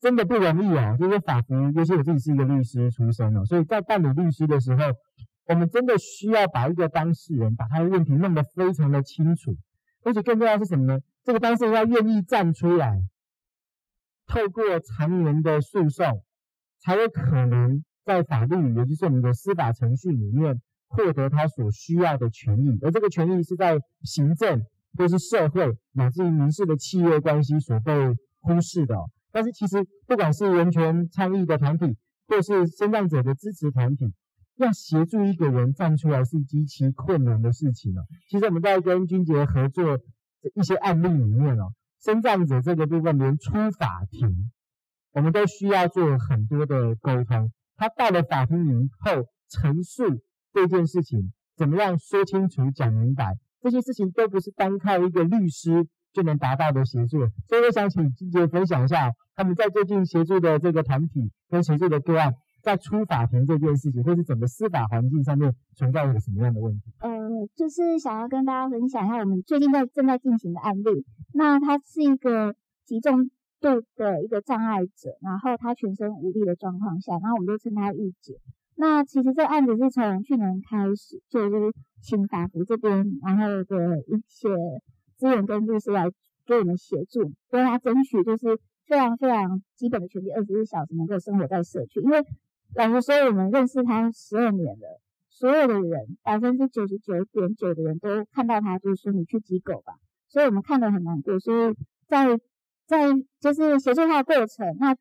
[0.00, 4.84] 真的不容易哦，就是法服，尤其我自己是一个律师出身哦，所以在办理律师的时候，
[5.46, 9.54] 我们真的需要把一个当事人把他的问题弄得非常的清楚，
[10.04, 10.98] 而且更重要是什么呢？
[11.22, 13.02] 这个当事人要愿意站出来。
[14.26, 16.22] 透过长年的诉讼，
[16.78, 22.78] 才有可能在法律，也就是我们的司法程序里面，获得他所需要的权益。
[22.82, 24.62] 而这个权益是在行政
[24.98, 27.92] 或是社会乃至于民事的契约关系所被
[28.40, 28.94] 忽视的。
[29.32, 34.12] 但是其实，不管是人权倡议的团体，或是身障者的支持团体，
[34.56, 38.04] 要协助一个人站出来是极其困难的事情哦。
[38.28, 40.02] 其实我们在跟君杰合作的
[40.54, 41.72] 一些案例里面哦。
[42.02, 44.50] 身障者这个部分，连出法庭，
[45.12, 47.52] 我们都需要做很多的沟通。
[47.76, 50.18] 他到了法庭以后，陈述
[50.52, 57.18] 这件事情，怎么样说清楚、讲明白，这些事情都不是单靠一个律师就能达到的协助。
[57.48, 62.34] 所以我想请金姐分享一下，他们在最近协助的这个团体跟协助的个案。
[62.62, 66.92] 在出法庭这件事情，或是整个司法环境上面存在一个什么样的问题？
[66.98, 67.08] 呃，
[67.56, 71.06] 就是想要跟大家分享一下我们最近在正在进行的案例。
[71.32, 73.30] 那他是一个集中
[73.62, 78.34] 度的一个障碍者，然后他全身无力的状况下，然后我们就称他钰姐。
[78.80, 84.48] 那其实这案子是从去年开始，就是请法服这边，然后的一些
[85.16, 86.10] 资源跟律师来
[86.46, 92.24] 给我们协助，跟他争取就是非常非常基本的权利，二十四小时能够生活在社区，因为。
[92.76, 99.94] 老实说，我们认识他十二年了，所有的人百分之九十九点九的人都看到他，就是说你去机构吧，
[100.28, 101.36] 所以我们看得很难过。
[101.40, 101.74] 所以
[102.06, 102.38] 在
[102.86, 104.94] 在就是协助他的过程，那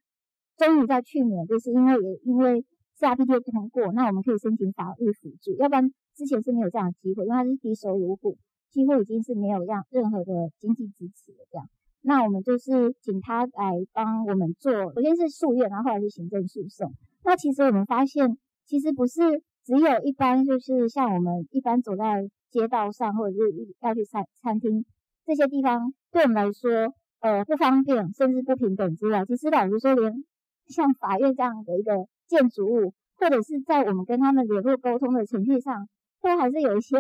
[0.58, 2.66] 终于在去年，就是因为也因为
[3.00, 8.38] CRPD 通过，那我们可以申请法律辅助，要不然之前是没有这样的机会，因为他是低收入户，
[8.70, 11.66] 几乎已经是没有让任何的经济支持了这样。
[12.02, 16.94] 那我们就是请他来帮我们做，首先是诉愿，然后后来是行政诉讼。
[17.24, 19.22] 那其实我们发现，其实不是
[19.64, 23.40] 只有一般，就是像我们一般走在街道上，或者是
[23.82, 24.86] 要去餐餐厅
[25.26, 30.24] 这些地方，对我们来说，呃，不方便，甚至不平等之外，其实老实说，连
[30.70, 35.90] 像法院这样的一个建筑物，或者是在我们跟他们联络沟通的程序上，
[36.22, 36.98] 都还是有一些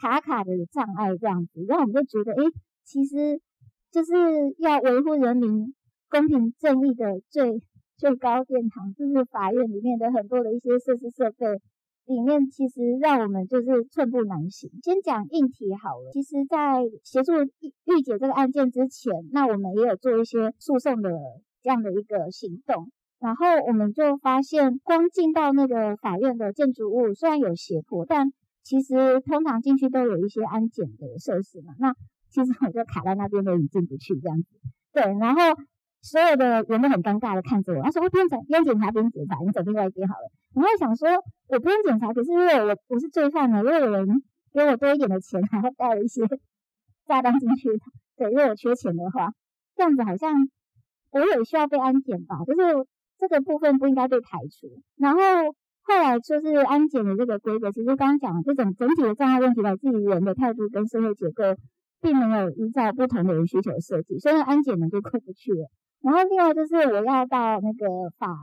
[0.00, 2.50] 卡卡的障碍这样子，然后我们就觉得，诶，
[2.84, 3.40] 其实
[3.90, 4.12] 就是
[4.58, 5.74] 要维护人民
[6.08, 7.60] 公平正义的最
[7.96, 11.46] 最高殿堂，就是法院里面的很多的一些设施设备
[12.06, 14.70] 里面，其实让我们就是寸步难行。
[14.82, 21.10] 先讲硬体好了，其实在协助諭解这个案件之前，那我们也有做一些诉讼的
[21.64, 22.92] 这样的一个行动。
[23.18, 28.30] 然后我们就发现，光进到那个法院的建筑物，虽然有斜坡，但
[28.62, 31.72] 其实通常进去都有一些安检的设施嘛。
[31.78, 31.94] 那
[32.28, 34.48] 其实我就卡在那边都已经进不去这样子。
[34.92, 35.40] 对，然后
[36.02, 41.08] 所有的人都很尴尬的看着我，他说：“我不用检，不用检查，边检查，你走另外一边好了。”然后想说，
[41.48, 43.62] 我不用检查，可是如果我我是罪犯呢？
[43.62, 44.06] 如果有人
[44.52, 46.20] 给我多一点的钱，然后带了一些
[47.08, 47.70] 炸弹进去，
[48.16, 49.32] 对，如果我缺钱的话，
[49.74, 50.34] 这样子好像
[51.20, 52.36] 我也需要被安检吧？
[52.46, 52.86] 就是。
[53.16, 54.66] 这个部分不应该被排除。
[54.96, 55.20] 然后
[55.82, 61.44] 后来就是安检的这个规则，其实刚刚讲的这种整体的障碍问题来自于人的态度跟社会结构，
[62.02, 65.70] 并没有依照不同的人需求设计，所以安检呢就过不去了。
[66.02, 68.36] 然后另外就是我要到那个法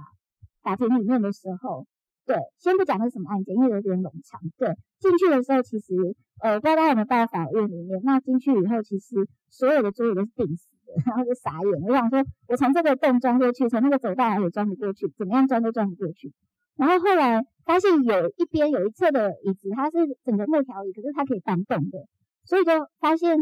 [0.64, 1.86] 法庭里面的时候，
[2.26, 4.40] 对，先不讲是什么案件，因为有点冗长。
[4.58, 5.94] 对，进去的时候其实
[6.42, 10.70] 呃，不知道大家有没有到法院里面，那进去以后其实所有的桌椅都是定死。
[11.06, 16.32] 然后就傻眼，我想说，我从这个洞钻过去，从那个走道也钻不过去，怎么样钻都钻不过去。
[16.78, 22.00] 然后后来发现有一边有一侧的椅子，它是整个木条椅，可是它可以搬动的，
[22.46, 23.38] 所以就发现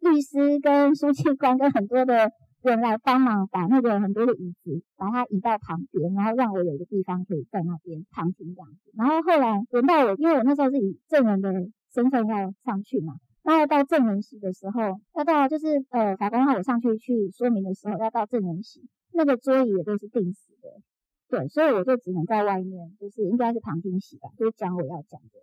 [0.00, 2.30] 律师跟书记官跟很多的
[2.62, 8.90] 人来帮忙，把那个很多的椅子把它移到旁边，然后让我有一个地方可以在那边旁听这样子。
[8.96, 11.52] 然后后来轮到我，因为我那时候是以证人的
[11.92, 13.14] 身份要上去嘛。
[13.48, 20.82] 那要到证人席的时候，要到就是呃法官让我上去去说明的时候，要到证人席，那个桌椅也都是定死的，
[21.30, 25.40] 对，所以我就只能在外面，就是应该是旁听席吧，就是讲我要讲的，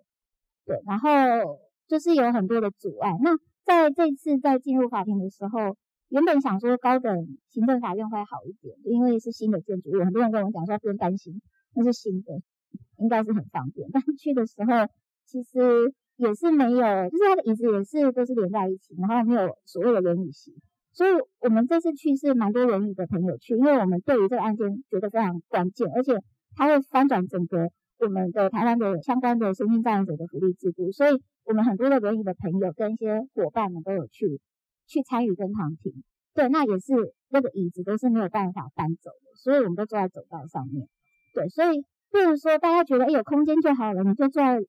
[0.67, 1.09] 对，然后
[1.87, 3.17] 就是有很多的阻碍。
[3.23, 5.75] 那在这次在进入法庭的时候，
[6.09, 11.41] 原本想说高等行政法院会好一点，因为是新的建筑物，很多人跟我讲说不用担心，
[11.73, 12.39] 那是新的，
[12.99, 13.89] 应该是很方便。
[13.91, 14.87] 但去的时候，
[15.25, 15.91] 其实。
[16.17, 20.53] 也是没有，就是他的椅子也是都是连在一起，然后没有所谓的轮椅席，
[20.93, 26.17] 所以我们这次去是蛮多轮椅的朋友去，因为我们对于这个案件觉得非常关键，而且
[26.55, 34.39] 它会翻转整个我们的台湾的相关的身心障碍者的福利制度，所以我们很多的轮椅的朋友跟一些伙伴们都有去
[34.87, 35.91] 去参与跟旁听，
[36.33, 36.93] 对，那也是
[37.29, 40.87] 那个椅子都是没有办法搬走的，所以我们都坐在走道上面，
[41.33, 44.61] 对，所以不如说大家觉得哎有空间就好了，你就坐在。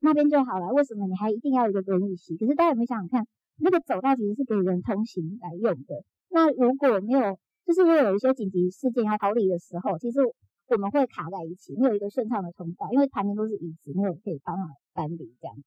[0.00, 2.36] 那边就好了，为什么你还一定要一个轮椅席？
[2.36, 3.26] 可是大家有没有想想看，
[3.58, 6.04] 那个走道其实是给人通行来用的。
[6.30, 15.62] 那如果没有，就是因为有一些紧急事件要逃离的时候，其实我们会卡在一起，没有一个顺畅的通道，因为旁边都是椅子，没有可以帮忙搬离这样子。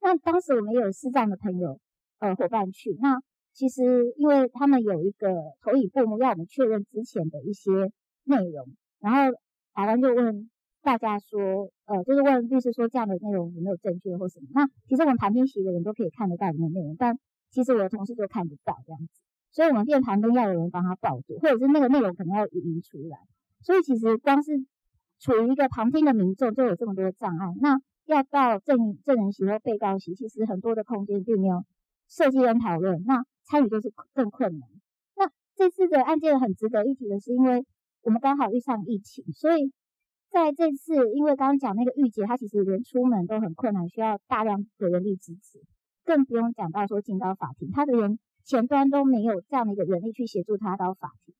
[0.00, 1.78] 那当时我们也有视障的朋友
[2.20, 3.20] 呃伙伴去，那
[3.52, 5.28] 其实因为他们有一个
[5.60, 7.70] 投影布幕要我们确认之前的一些
[8.24, 8.66] 内容，
[9.00, 9.36] 然后
[9.74, 10.48] 法官就问。
[10.82, 14.48] 大家说，呃，就是问律师说这样的内容有没有正确或什么？
[14.52, 17.16] 那其实我们旁边席的人都可以看得到里面内容，但
[17.50, 19.20] 其实我的同事就看不到这样子，
[19.52, 23.16] 所以我们店旁边要有人帮他报读，或者是那个内容可能要语音出来。
[23.60, 24.58] 所以其实光是
[25.20, 31.62] 处于一个旁听的民众就有这么多障碍，那要到证证人席或被告席，其实很多的空间并没有
[32.08, 34.68] 设计跟讨论，那参与就是更困难。
[35.16, 37.64] 那这次的案件很值得一提的是，因为
[38.02, 39.72] 我们刚好遇上疫情，所以。
[40.32, 45.60] 在这次，因为刚刚讲那个諭解，他其实连出门都很困难，需要大量的人力支持，
[46.06, 51.34] 更不用讲到说进到法庭，她的人前端都没有这样的一个人力去协助她到法庭。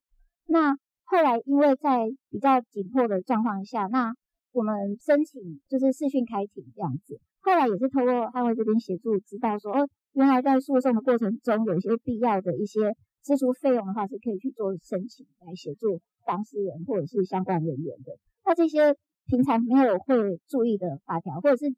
[0.46, 4.12] 那后来因为在比较紧迫的状况下，那
[4.52, 5.40] 我们申请
[5.70, 7.18] 就是视讯开庭这样子。
[7.40, 18.16] 后来也是透过捍卫这边协助，知道说哦，原来在诉讼的过程中有些必要的一些支出费用的话，是可以去做申请来协助当事人或者是相关人员的。
[18.44, 18.96] 那这些
[19.26, 21.74] 平常没有会注意的法条，或者是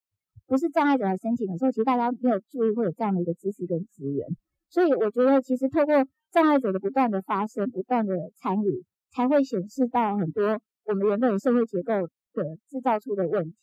[0.46, 4.26] 不是障碍者来申请的时候，其实大家没有注意会有这样的一个知识跟资源，
[4.68, 5.94] 所以我觉得其实透过
[6.30, 11.92] 障碍者的不断的发声、不断的参与，才会显示到很多我们原本社会结构
[12.32, 13.56] 的制造出的问题。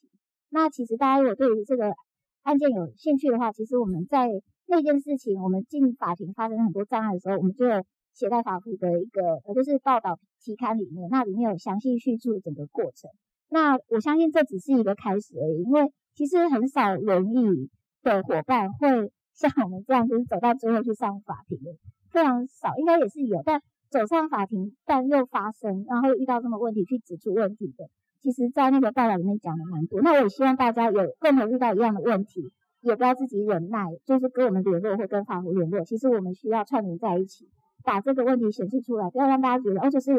[0.50, 1.94] 那其实大家如果对于这个
[2.44, 4.30] 案件有兴趣的话，其实我们在
[4.68, 7.66] 那件事情我们进法庭发生很多障碍的时候，我们就
[8.14, 13.10] 写在法服的一个呃，就是报道期刊里面，那里面有详细叙述整个过程。
[13.50, 17.70] 那我相信这只是一个开始而已，因为其实很少容易
[18.04, 21.72] 的伙伴会 像我们这样，就是走到最后去上法庭的，
[22.12, 27.90] 非常少，应该也是有，但走上法庭但又发生，然后遇到这么问题去指出问题的，
[28.22, 30.02] 其实在那个报道里面讲的蛮多。
[30.02, 32.52] 那我也希望大家有共同遇到一样的问题，
[32.82, 35.84] 也不要自己忍耐，就是跟我们联络或跟法服联络。
[35.84, 37.50] 其实我们需要串联在一起，
[37.84, 40.12] 把这个问题显示出来，不要让大家觉得哦，就是。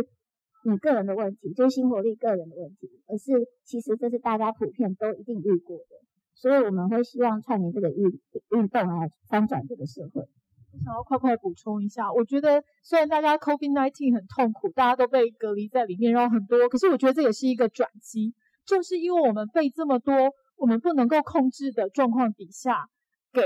[0.65, 3.33] 你个人的问题就是新活力个人的问题，而是
[3.65, 5.97] 其实这是大家普遍都一定遇过的，
[6.37, 8.05] 所以我们会希望串联这个运
[8.51, 10.21] 运动来翻转这个社会。
[10.21, 18.33] 我想要快快补充一下，我觉得虽然大家 COVID-19 很痛苦，大家都被隔离在里面，然后很多，可是我觉得这也是一个转机，
[18.65, 20.15] 就是因为我们被这么多
[20.57, 22.87] 我们不能够控制的状况底下
[23.33, 23.43] 给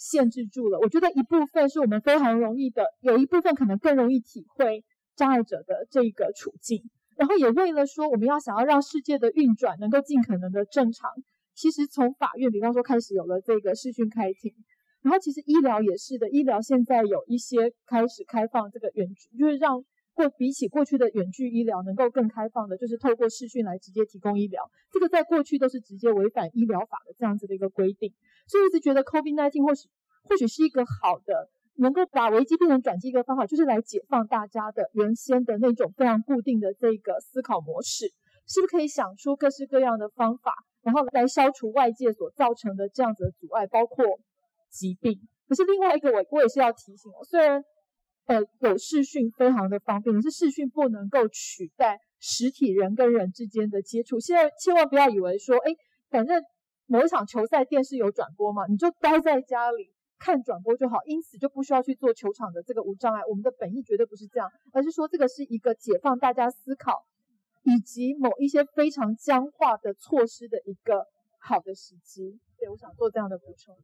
[0.00, 0.80] 限制住了。
[0.80, 4.82] 我觉得一部分是我们非常容易的，有一部分可能更容易体会。
[5.16, 6.82] 障碍者的这个处境，
[7.18, 11.10] 然后也为了说我们要想要让世界的运转能够尽可能的正常，
[11.54, 14.54] 其实从法院，比方说开始有了这个视讯开庭，
[15.02, 19.84] 然后其实医疗也是的，医疗现在有一些开始开放这个远距，就是让
[20.20, 28.12] 过比起过去的远距医疗能够更开放的，就是透过视讯来直接提供医疗，这个在过去都是直接违反医疗法的这样子的一个规定，
[28.46, 29.88] 所以我一直觉得 COVID-19 或许
[30.24, 31.48] 或许是一个好的。
[31.76, 38.04] 能够把危机变成转机一个方法，就是来解放大家的原先的那种非常固定的这个思考模式，
[38.46, 40.52] 是不是可以想出各式各样的方法，
[40.82, 44.04] 然后来消除外界所造成的这样子的阻碍，包括
[44.68, 45.26] 疾病。
[45.48, 47.64] 可是另外一个，我我也是要提醒，虽然
[48.30, 54.20] 呃有视讯非常的方便，可是视讯不能够取代实体人跟人之间的接触。
[54.20, 55.72] 现在千万不要以为说，哎，
[56.10, 56.40] 反正
[56.86, 59.90] 某一场球赛电视有转播嘛，你就待在家里。
[60.22, 63.22] 看转播就好，因此就不需要去做球场的这个无障碍。
[63.26, 67.06] 我们的本意绝对不是这样，而是说这个是一个解放大家思考
[67.62, 71.06] 以及某一些非常僵化的措施的一个
[71.38, 72.38] 好的时机。
[72.58, 73.74] 对，我想做这样的补充。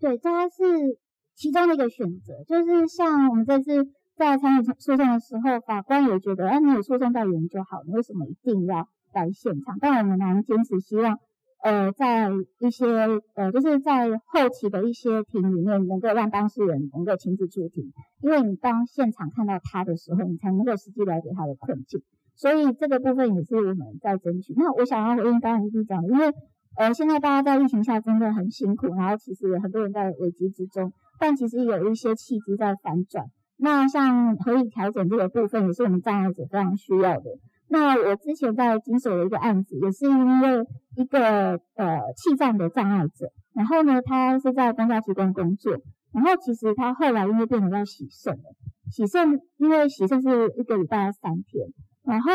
[0.00, 0.98] 对，这是
[1.36, 2.42] 其中的一个选择。
[2.48, 3.84] 就是像我们这次
[4.16, 9.76] 在参与诉讼的时候，法官也觉得，哎，你有诉讼代理人就好，你为什么一定要来现场？
[9.80, 11.18] 但我们还坚持希望。
[11.62, 12.30] 呃，在
[12.60, 12.86] 一些
[13.34, 17.90] 呃，就是在后期的一些庭里面，能够让当事人能够亲自出庭，
[18.22, 22.00] 因为你当现场看到他的时候，你才能够实际了解他的困境。
[22.36, 24.52] 所以这个部分也是我们在争取。
[24.54, 26.32] 那我想要回应刚刚 ED 讲，因为
[26.76, 33.24] 呃，现在大家在疫情下真的很辛苦，然后其实很多人在危机之中，但其实有一些契机在反转。
[33.58, 37.30] 那像合理调整这个部分，也是我们障碍者非常需要的。
[37.68, 40.64] 那我之前在经手的一个案子，也是因为
[40.96, 45.72] 一个呃气障的障碍者，然后呢，他是在公家机关工作，
[46.12, 48.54] 然后其实他后来因为变成要洗肾了，
[48.90, 51.66] 洗肾因为洗肾是一个礼拜三天，
[52.04, 52.30] 然后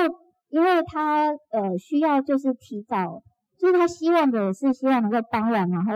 [0.49, 3.21] 因为他呃需要就是提早，
[3.61, 5.93] 就是他希望的是希望能够傍晚，然后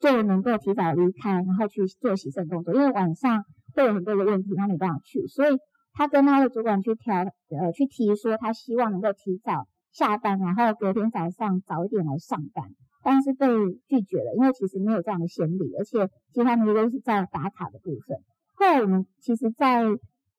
[0.00, 3.44] 就能够提早离开，然后去做洗肾动作，因为晚上
[3.74, 5.56] 会有很多的问题，他没办法去，所以。
[5.96, 12.64] 他跟他的主管去调，呃，去提说他希望能够提早下班，然后隔天早上早一点来上班，
[13.04, 13.46] 但是被
[13.86, 18.18] 拒绝了，因为其实没有这样的先例，而且其实他们都是在打卡的部分。
[18.54, 19.84] 后来我们其实，在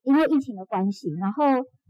[0.03, 1.45] 因为疫情的关系，然后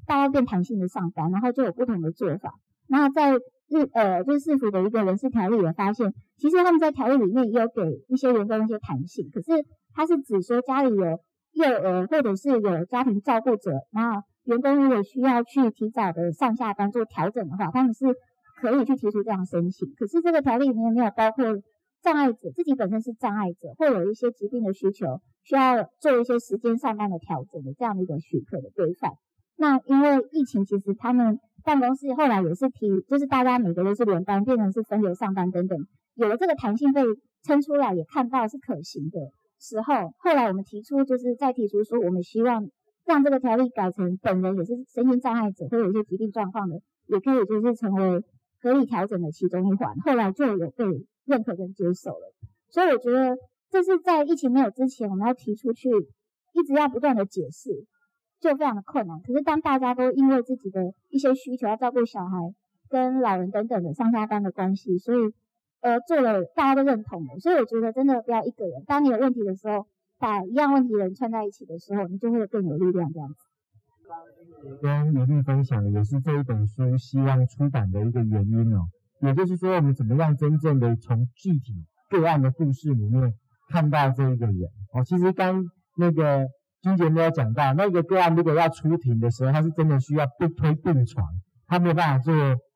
[0.06, 2.54] 大家变弹性的上班，然后就有不同的做法。
[2.88, 3.32] 然后在
[3.70, 11.20] 日，呃，就是市府的一个人事条例也发现，其实他们在条例里面也有给一些员工一些弹性，可是他是指说家里有。
[11.56, 18.08] 幼儿或者是有家庭照顾者，然后员工如果需要去提早的上下班做调整的话，他们是
[18.60, 19.88] 可以去提出这样申请。
[19.96, 21.46] 可是这个条例里面没有包括
[22.04, 29.14] 障碍者自己本身是障碍者，或有一些疾病的需求，需要做一些时间上班的调整的这样的一个许可的规范。
[29.58, 35.78] 那因为疫情，其实他们办公室后来也是提，就是大家每个都是轮班，变成是分流上班等等，
[36.16, 37.02] 有了这个弹性被
[37.44, 39.20] 撑出来，也看到是可行的。
[39.58, 42.70] 时候，后来我们提出，就是再提出说，我们希望
[43.06, 48.22] 让这个条例改成本人也是身心障碍者，或有一些疾病状况的，也可以就是成为
[48.62, 49.96] 合理调整的其中一环。
[50.04, 50.86] 后来就有被
[51.24, 52.34] 认可跟接受了。
[52.70, 53.38] 所以我觉得
[53.72, 55.90] 这是在疫情没有之前，我们要提出去，
[56.54, 57.72] 一直要不断的解释，
[58.40, 59.22] 就非常的困难。
[59.22, 62.38] 可是当大家都因为自己的一些需求，要照顾小孩
[62.90, 65.34] 跟老人等等的上下班的关系，所以。
[65.82, 68.84] 呃，做了大家都认同的，所以我觉得真的不要一个人。
[68.88, 69.86] 当你有问题的时候，
[70.18, 73.14] 把一样问题的人串在一起的时候，你就会更有力量。
[73.14, 73.36] 这样子。
[74.82, 78.88] 跟李丽分享也是这一本书希望出版的一个原因哦，
[79.22, 83.36] 也就是说，我们怎么样真正的从具体个案的故事里面
[83.70, 84.58] 看到这一个人
[84.92, 85.04] 哦。
[85.06, 85.66] 其实刚
[86.00, 86.48] 那个
[86.86, 91.28] 君杰没有讲到，那个个案如果要出庭的时候，他是真的需要不推病床，
[91.66, 92.32] 他没有办法做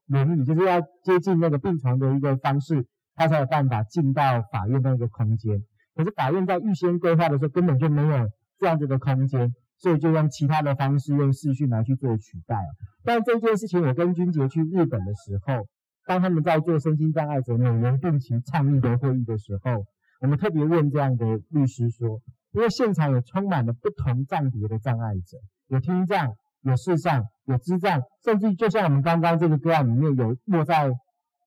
[0.08, 5.62] 轮椅，就是要接近那个病床的一个方式，他才有办法进到法院那个空间。
[5.96, 12.58] 可是法院在预先规划的时候，根本就没有这样子的空间，所以就用其他的方式，用视讯来去做取代。
[13.04, 15.68] 但这件事情，我跟君杰去日本的时候，
[16.08, 19.86] 当他们在做身心障碍者每年定期倡议的会议的时候，
[20.20, 22.20] 我们特别问这样的律师说，
[22.52, 25.38] 因为现场有充满了不同障别的障碍者，
[25.68, 30.92] 有听障、有视障、有肢障，甚至就像我们刚刚这个个案里面有卧在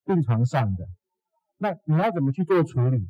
[0.05, 0.86] 病床上的，
[1.59, 3.09] 那你要怎么去做处理？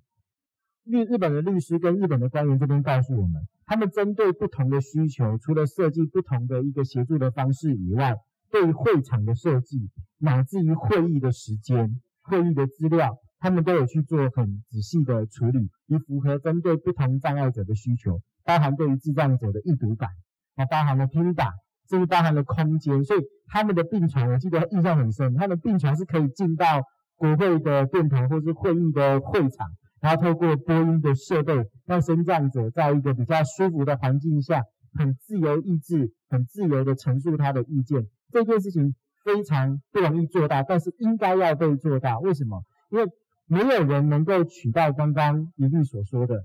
[0.85, 8.17] 日日本的律师跟日本的官员这边告诉我们，他们针对不同的需求，除了设计不同的一个协助的方式以外，
[8.51, 20.11] 对于会场的设计，乃至于会议的时间、会议的资料，他们都有去做很仔细的处理，以符合针对不同障碍者的需求，包含对于智障者的易读感，
[20.55, 21.51] 啊，包含了听打，
[21.91, 26.83] 甚至包含了空间，所以他们的病床，我记得印象很深，他们病床是可以进到
[27.17, 29.67] 国会的殿堂或是会议的会场。
[30.01, 34.63] 然后透过播音的设备，让身障者在一个比较舒服的环境下，
[34.95, 38.07] 很自由意志、很自由的陈述他的意见。
[38.33, 42.19] 这件事情非常不容易做到，但是应该要被做到。
[42.19, 42.65] 为什么？
[42.91, 43.07] 因为
[43.53, 46.45] 没有人能够取代刚刚宜碧所说的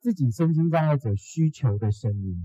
[0.00, 2.36] 自己身心障碍者需求的声音。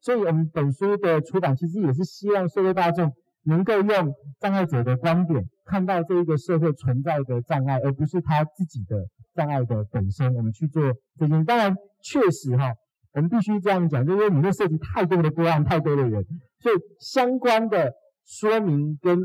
[0.00, 3.12] 所以，我们本书的出版其实也是希望社会大众
[3.44, 9.06] 能够用障碍者的观点，看到这一个社会存在的障碍，而不是他自己的。
[9.34, 10.82] 障碍的本身，我们去做
[11.18, 12.72] 这件，当然确实哈，
[13.12, 16.24] 我们必须这样讲，就因为里面涉及太多的个案，太多的人，
[16.58, 17.92] 所以相关的
[18.24, 19.18] 说明跟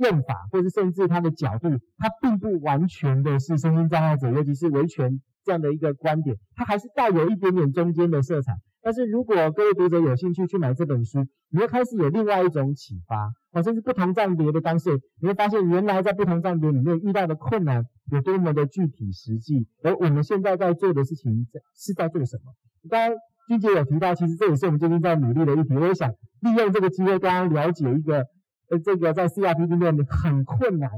[0.00, 8.54] 用法，或者甚至它的角度，它并不完全的是身心障碍者，尤其是维权这样的一个观点，它还是带有一点点中间的色彩。
[8.82, 22.54] 但是如果各位读者有兴趣去买这本书，你会开始有另外一种启发，啊，甚至不同障别的当事人，你会发现原来在不同障别里面遇到的困难有多么的具体实际，而我们现在在做的事情在是在做什么？
[22.88, 25.74] 刚刚君杰有提到，其实这也是我们最近在努力的一题。
[25.76, 28.24] 我也想利用这个机会，大家了解一个，
[28.70, 30.90] 呃，这个在 CRPD 里面很困难、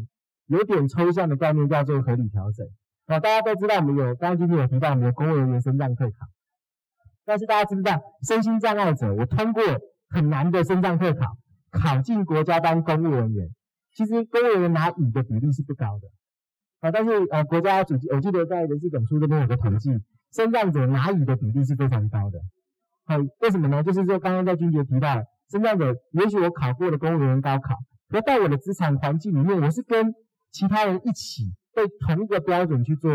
[0.46, 2.66] 有点抽象的概念，叫做合理调整。
[3.06, 6.26] 啊，大家都知道，我们有刚刚君杰有提到，我们有公务人员身障特考。
[7.24, 9.62] 但是大家知不知道，身心障碍者，我通过
[10.08, 11.36] 很难的身障特考，
[11.70, 13.48] 考进国家当公务人员，
[13.94, 16.08] 其实公务人员拿乙的比例是不高的，
[16.80, 19.90] 啊，但是呃，国家主，我记得在人事总处这边有个统计，
[20.34, 22.40] 身障者拿乙的比例是非常高的，
[23.04, 23.82] 好，为什么呢？
[23.82, 27.74] 就是说刚刚在君杰提到，身障者也许我考过了公务员高考，
[28.08, 30.14] 而在我的职场环境里面，我是跟
[30.50, 31.44] 其他人一起
[31.74, 33.12] 被同一个标准去做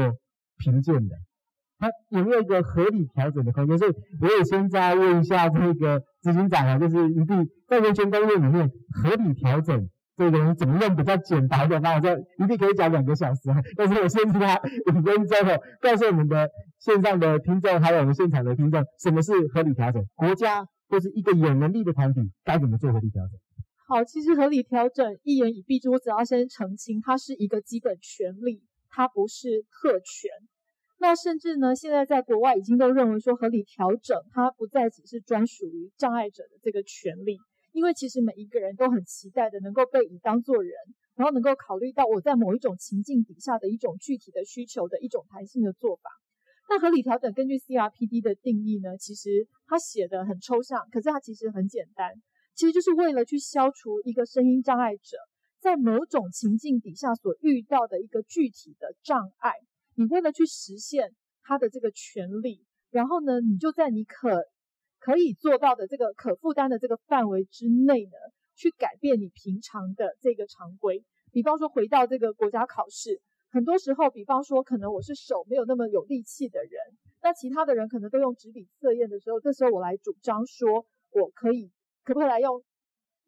[0.60, 1.16] 评鉴的。
[1.80, 3.78] 它有没有一个合理调整的空间？
[3.78, 12.00] 所以我也先再问一下这个执行长啊，就是一定在人权公约里面合理调整这个怎么用比较简单的方法？
[12.00, 12.10] 就
[12.44, 13.42] 一定可以讲两个小时，
[13.76, 14.60] 但是我限制他
[14.92, 20.04] 五分钟后，告诉我们的线上的听众还有我们现场的听众，什么是合理调整？
[20.16, 23.40] 国家或是一个有能力的团体该怎么做合理调整？
[23.88, 30.30] 好，其实合理调整一言以蔽之，我只要先澄清，它是一个基本权利，它不是特权。
[31.00, 37.38] 那甚至呢，现在在国外已经都认为说，合理调整它不再只是专属于障碍者的这个权利，
[37.72, 40.74] 因为其实每一个人都很期待的能够被以当作人，
[41.16, 46.10] 然后能够考虑到我在某一种情境底下的一种具体的需求的一种弹性的做法。
[46.70, 52.14] 那合理调整根据 CRPD 的定义呢，其实它写的很抽象，可是它其实很简单，
[52.56, 55.18] 其实就是为了去消除一个声音障碍者
[55.60, 59.54] 在某种情境底下所遇到的一个具体的障碍。
[59.96, 64.44] 你为了去实现他的这个权利，然后呢，你就在你可
[65.00, 68.18] 可以做到的这个可负担的这个范围之内呢，
[68.56, 71.04] 去改变你平常的这个常规。
[71.32, 76.72] 比方说，回到这个国家考试，很多时候，比方说，可能我是手没有那么有力气的人，
[77.22, 81.72] 那其他的人可能都用纸笔测验的时候，这时候我来主张说，我可以
[82.04, 82.64] 可不可以来用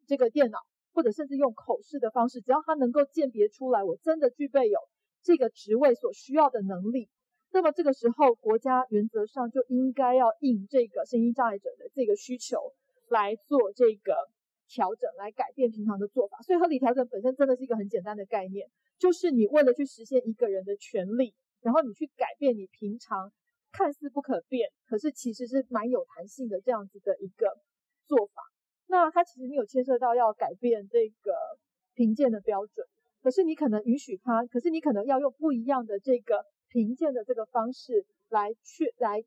[0.06, 0.58] 这个电脑，
[0.92, 4.78] 或者甚至用口试的方式，只要他能够鉴别出来，我真的具备有。
[5.22, 7.10] 这个职位所需要的能力，
[7.52, 12.56] 那么这个时候国家原则上就应该要应这个身心障碍者的这个需求
[13.10, 14.16] 来做这个
[14.70, 16.38] 调整，来改变平常的做法。
[16.42, 23.32] 所以合理调整本身真的是一个很简单的概念，就是你为了去实现一个人的权利，然后你去改变你平常
[23.72, 27.58] 看似不可变，可是其实是蛮有弹性的这样子的一个
[28.06, 28.42] 做法。
[28.86, 31.34] 那它其实你有牵涉到要改变这个
[31.94, 32.86] 评鉴的标准。
[33.22, 39.22] 可是你可能允许他，可是你可能要用不一样的这个评鉴的这个方式来去来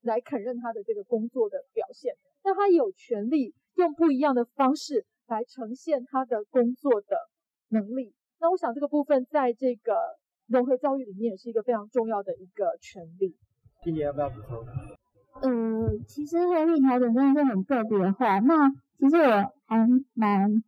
[0.00, 7.16] 来肯认他的这个工作的表现，那他有权利用不一样的方式来呈现他的工作的
[7.68, 8.12] 能力。
[8.40, 9.94] 那我想这个部分在这个
[10.46, 13.36] 融合教育里面也是一个非常重要的一个权利。
[13.82, 14.64] 今年要不要补充？
[15.42, 20.62] 呃，其实合理调整真的是很个别的话，那其实我还蛮。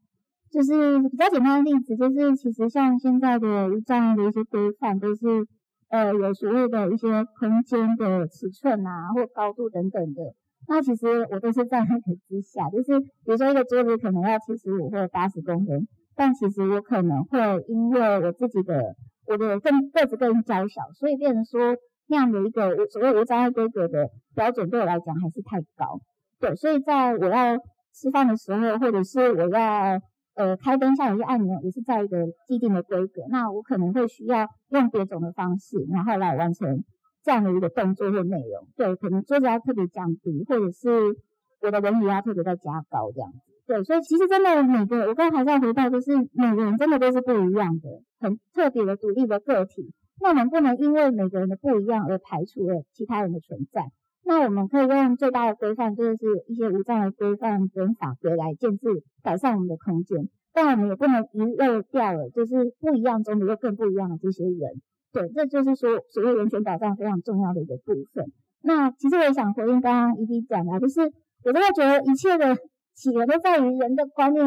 [0.51, 5.47] 就是比较简单的例子，就是其实像现在的无障碍的一些规范，都是
[5.91, 10.35] 呃有所谓的一些空间的尺寸啊，或高度等等的。
[10.69, 17.39] 那其实我都是在那个之下，就是比如说一个桌子可能要七十五或者八十公分，但其实我可能会
[17.69, 18.95] 因为我自己的
[19.27, 21.75] 我的更个子更娇小，所以变成说
[22.09, 25.99] 那样的一个所谓无障碍规格的标准对我来讲还是太高。
[26.39, 27.57] 对，所以在我要
[27.95, 29.99] 吃饭的时候，或者是我要
[30.35, 36.85] 呃，开灯下有些按钮也是在一个既定的规格，那我可能会需要用别种的方式，然后来完成
[37.23, 38.69] 这样的一个动作或内容。
[38.77, 41.17] 对，可能桌子要特别降低，或者是
[41.61, 43.39] 我的轮椅要特别再加高这样子。
[43.67, 47.89] 对，所以其实真的每个，我刚才还在回到，就是每个人真的都是不一样的，
[48.19, 49.93] 很特别的独立的个体。
[50.21, 53.85] 那我们不能因为每个人的不一样而排除了其他人的存在。
[54.25, 58.89] 那我们可以用最大的规范，就是一些无障碍规范跟法规来建制
[59.23, 64.81] 改善我们的空间，但我们也不能遗漏掉了，就是不一样中的又更不一样的这些人。
[65.13, 68.25] 对，这就是说所谓人权保障非常重要的一个部分。
[68.63, 71.01] 那其实我也想回应刚刚 EB 讲的，就是
[71.45, 72.57] 我真的觉得一切的
[72.95, 74.45] 起源都在于人的观念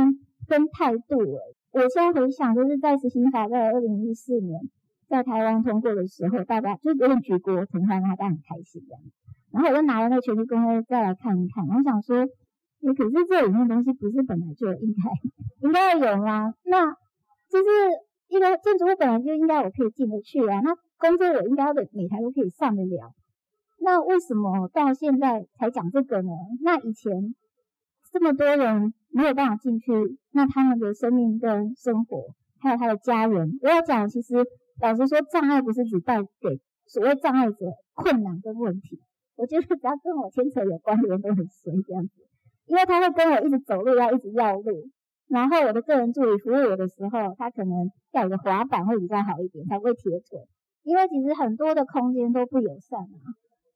[0.47, 1.18] 跟态度。
[1.72, 4.59] 我现在回想，就是在实行法在二零一四年
[5.07, 9.01] 在台湾通过的时候，大家就有点举国同欢，大家很开心这样。
[9.51, 15.12] 然后我就拿了那个权利公约再来看一看，我想说，欸，可是这里面东西不是本来就应该
[15.68, 16.53] 应该要有吗？
[16.66, 16.86] 那
[17.49, 17.66] 就是
[18.32, 23.11] 一个建筑物本来就应该我可以进得去啊，那工作我应该的每台都可以上得了，
[23.82, 26.32] 那为什么到现在才讲这个呢？
[26.63, 27.36] 那以前
[28.09, 29.91] 这么多人没有办法进去，
[30.32, 34.36] 那他们的生命跟生活，还有他的家人，我要讲，其实
[34.79, 37.57] 老实说，障碍不是只带给所谓障碍者
[37.93, 38.97] 困难跟问题。
[39.36, 42.13] 我觉得只要跟我牵扯有关的人都很随这样子，
[42.67, 44.89] 因为他会跟我一直走路，要一直绕路。
[45.32, 50.47] 然后我的个人助理服务我的时候，他可能要有个滑板会比较好一点，才不会铁腿。
[50.84, 53.17] 因为其实很多的空间都不友善啊。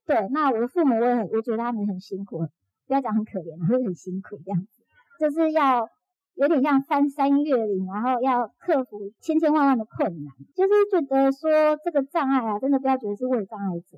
[0.06, 2.40] 对，那我的父母我也很，我觉得他们很辛苦，
[2.88, 4.84] 不要讲很可怜，会很辛苦这样子，
[5.20, 5.88] 就是要
[6.36, 10.34] 有点像翻山越岭，然后要克服千千万万的困难。
[10.56, 11.50] 就是觉得说
[11.84, 13.98] 这个障碍啊，真的不要觉得是为障碍者。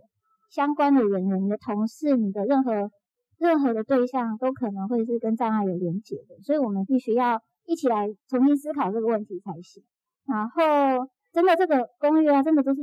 [0.50, 2.92] 相关的人员，你的同事，你的任何
[3.38, 9.84] 任何的对象，都可能会是跟障碍有连结的，所以我们必须要一起来重新思考这个问题才行。
[10.26, 12.82] 然后，真的这个公约啊，真的都是，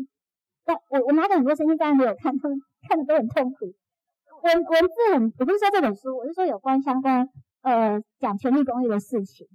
[0.65, 3.75] 但我我拿着很多声音，大家没有看，他们看的都很痛苦。
[4.43, 7.29] 文文字很，我不是说这本书，我是说有关相关
[7.63, 9.47] 呃讲权利公约的事情。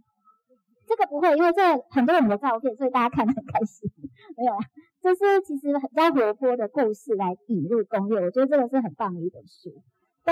[0.86, 3.90] 这个不会，因为这很多人的照片，所以大家看得很开心。
[4.36, 4.60] 没有啦。
[5.02, 9.70] 就是其实很加活泼的故事来引入公约，我觉得这个是很棒的一本书。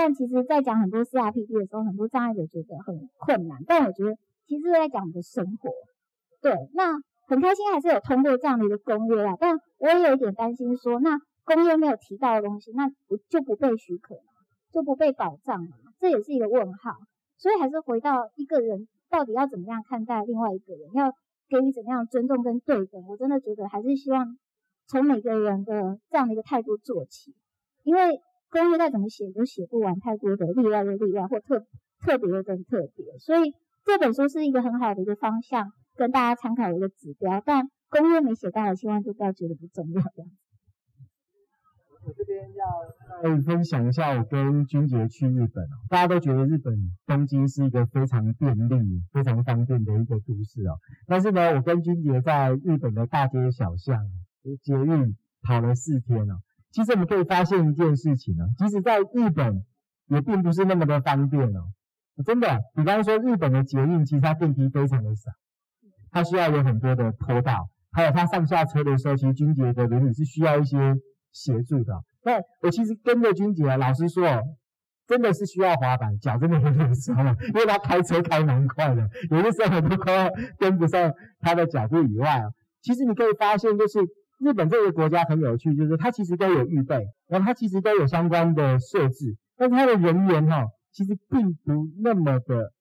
[0.00, 3.58] 但其实，在讲很多 CRPD 的时候，很多障碍者觉得很困难。
[3.66, 5.70] 但我觉得，其实是在讲我们的生活。
[6.40, 6.92] 对，那
[7.26, 9.36] 很开心还是有通过这样的一个公约啦。
[9.40, 14.14] 但我也有一点担心说，那公约没有提到的东西，那不就不被许可，
[14.72, 15.70] 就不被保障了？
[15.98, 16.92] 这也是一个问号。
[17.36, 21.10] 所以还是回到一个人到底要怎么样看待另外一个人，要
[21.48, 23.04] 给予怎么样尊重跟对等？
[23.08, 24.38] 我真的觉得还是希望。
[24.86, 27.34] 从每个人的这样的一个态度做起，
[27.82, 28.20] 因为
[28.50, 31.66] 公约再怎么写都写不完太多的例外的例外或特
[32.00, 33.52] 特别的跟特别，所以
[33.84, 37.42] 这本书是一个很好的一个方向，跟大家参考的一个指标。
[37.44, 40.02] 但公约没写到的，千万就不要觉得不重要。
[42.04, 42.64] 我这边要
[43.22, 46.74] 再分享一下，我跟君洁去日本，大家都觉得日本
[47.06, 50.78] 东京是一个非常便利、非常方便的一个都市哦。
[51.06, 53.98] 但是呢，我跟君杰在日本的大街小巷、
[54.62, 56.40] 捷运跑了四天哦
[56.70, 59.64] 其实我们可以发现一件事情呢，即使在日本
[60.08, 61.72] 也并不是那么的方便哦。
[62.26, 65.30] 真的，比方说日本的捷运，其实它电梯非常的少，
[66.10, 70.76] 它需要有很多的坡道，还有它上下车的时候，其实君洁的轮椅是需要一些
[71.32, 71.94] 协助的。
[72.24, 74.42] 那我其实跟着君洁，老实说，
[75.06, 82.50] 真的是需要滑板，脚真的有点酸了，因为他开车开蛮快的，有的时候都快要跟不上他的脚步以外啊，
[82.82, 84.00] 其实你可以发现就是。
[84.38, 92.72] 日本这个国家很有趣，就是它其实都有预备，然后它其实都有相关的设置，但是它的人员哈，其实并不那么的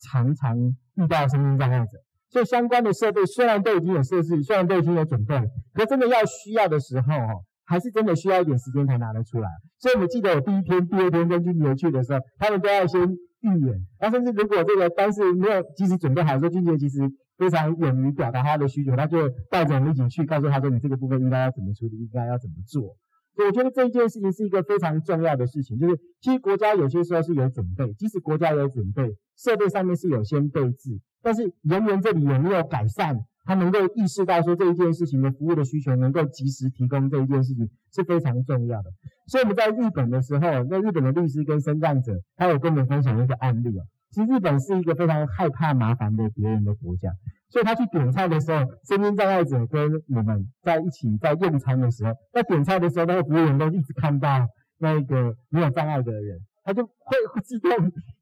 [0.00, 0.56] 常常
[0.94, 1.98] 遇到身心障碍者，
[2.28, 5.34] 所以相关的设备虽然都已经有设置，虽然都已经有准备，
[5.72, 7.34] 可真的要需要的时候哈，
[7.64, 9.48] 还是真的需要一点时间才拿得出来。
[9.78, 13.00] 所以我们记得我第一天、第二天跟君姐去的时候，他们都要先
[13.40, 13.86] 预演。
[14.00, 17.00] 那甚至如果这个当时没有及时准备好的时候，君姐其实
[17.38, 22.96] 非常勇于表达他的需求，他就带着我们一起去，告诉他说：“你这个部分应该要怎么处理，应该要怎么做。”
[23.36, 33.16] 所以我觉得这一件事情是一个非常重要的事情，就是其实国家有些时候是有准备，即使国家有准备，设备上面是有先备置，但是人员这里有没有改善？
[33.44, 38.90] 他能够意识到说这一件事情的服务的需求，能够及时提供这一件事情是非常重要的。
[39.26, 43.84] 所以我们在日本的时候，那日本的律师跟身障者，他有跟我们分享一个案例哦。
[44.10, 47.10] 其实日本是一个非常害怕麻烦的别人的国家，
[47.50, 54.46] 所以他去点菜的时候，身心障碍者跟我们在一起在用餐的时候，在点菜的时候，那个服务员都一直看到
[54.78, 57.70] 那个没有障碍的人，他就会自动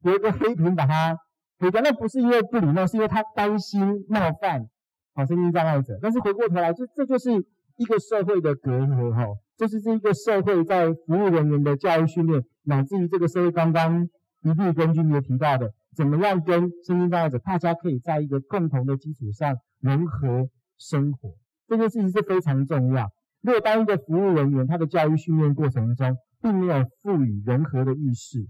[0.01, 1.17] 有一个黑屏把他
[1.59, 1.81] 黑掉。
[1.81, 4.67] 那不是因为不礼貌，是因为他担心冒犯。
[5.15, 7.31] 好，身心障碍者，但是回过头来，这这就是
[7.77, 9.25] 一个社会的隔阂哈，
[9.57, 14.07] 就是这一个社会在服务人员的教育训练，乃至于这个社会刚刚
[14.47, 21.35] 一律跟君也提到的，怎么样跟身心障碍者，大家可以在一个共同的基础上融合生活，
[21.67, 23.09] 这件事情是非常重要。
[23.41, 28.47] 如果当一个服务人员他的教育训练过程中，并没有赋予融合的意识，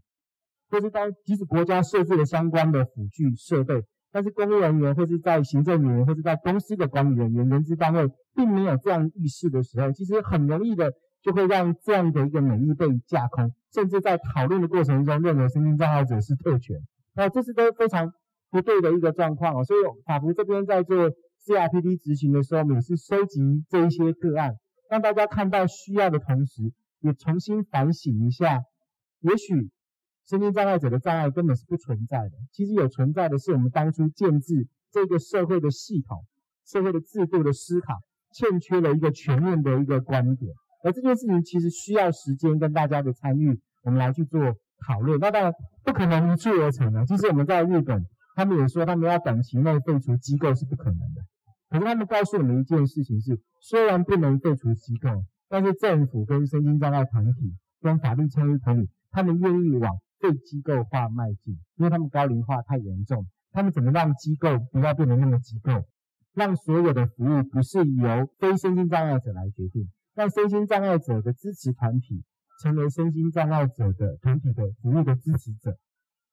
[0.69, 3.83] 或是当即使国家设置了相关的辅具设备。
[4.09, 10.91] 但是公务人员或是在行政人员或是在公司的管理人员、人资单位，并没有这样意识的时候，其实很容易的
[11.27, 16.77] 就会让这样的一个美意被架空，甚至在讨论的过程中认为身心障碍者是特权，
[17.15, 18.13] 那这是都非常
[18.49, 19.65] 不对的一个状况哦。
[19.65, 21.11] 所以法服这边在做
[21.45, 24.53] CRPD 执行的时候，也是收集这一些个案，
[24.89, 26.71] 让大家看到需要的同时，
[27.01, 28.61] 也重新反省一下，
[29.19, 29.69] 也许。
[30.29, 36.25] 身心障碍者的障碍根本是不存在的，其实有存在的是我们当初建制这个社会的系统、
[36.65, 37.93] 社会的制度的思考，
[38.33, 40.53] 欠缺了一个全面的一个观点。
[40.83, 44.39] 而这件事情其实需要时间跟大家的参与，我们来去做
[44.85, 45.19] 讨论。
[45.19, 45.53] 那当然
[45.83, 47.05] 不可能一蹴而成的。
[47.05, 48.05] 其实我们在日本，
[48.35, 51.21] 他们也说他们要短期内废除机构是不可能的。
[51.69, 55.09] 可是他们告诉我们一件事情是，虽然不能废除机构，
[55.49, 59.97] 但是政府跟身心障碍团体跟法律参与团体，他们愿意往。
[60.19, 65.85] 被机构化迈进，因为他们高龄化太严重，他们怎么让机构不要变得那么机构，
[66.33, 69.87] 让所有的服务不是由非身心障碍者来决定，
[70.17, 72.23] 让身心障碍者的支持团体
[72.61, 75.77] 成为身心障碍者的团体的服务的支持者，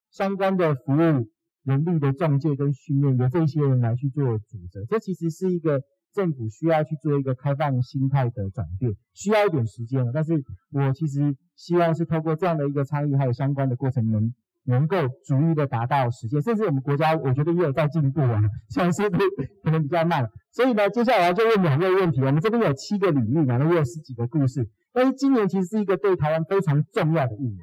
[0.09, 1.29] 相关的服务
[1.63, 5.81] 人力的中介跟训练由这些人来去做主责，这其实是一个。
[6.15, 10.13] 政府需要去做一个开放心态的转变，需要一点时间了。
[10.13, 14.33] 但是我其实希望是透过这样的一个参与，还有相关的过程能，
[14.65, 16.41] 能够逐一的达到实现。
[16.41, 19.17] 甚至我们国家，我觉得也有在进步啊， 虽然速度
[19.63, 20.29] 可能比较慢。
[20.51, 22.21] 所以呢，接下来就问两个问题。
[22.21, 24.69] 我们这边有七个领域，然后也有十几个故事。
[24.93, 27.59] 但是今年其实是一个对台湾非常重要的一年，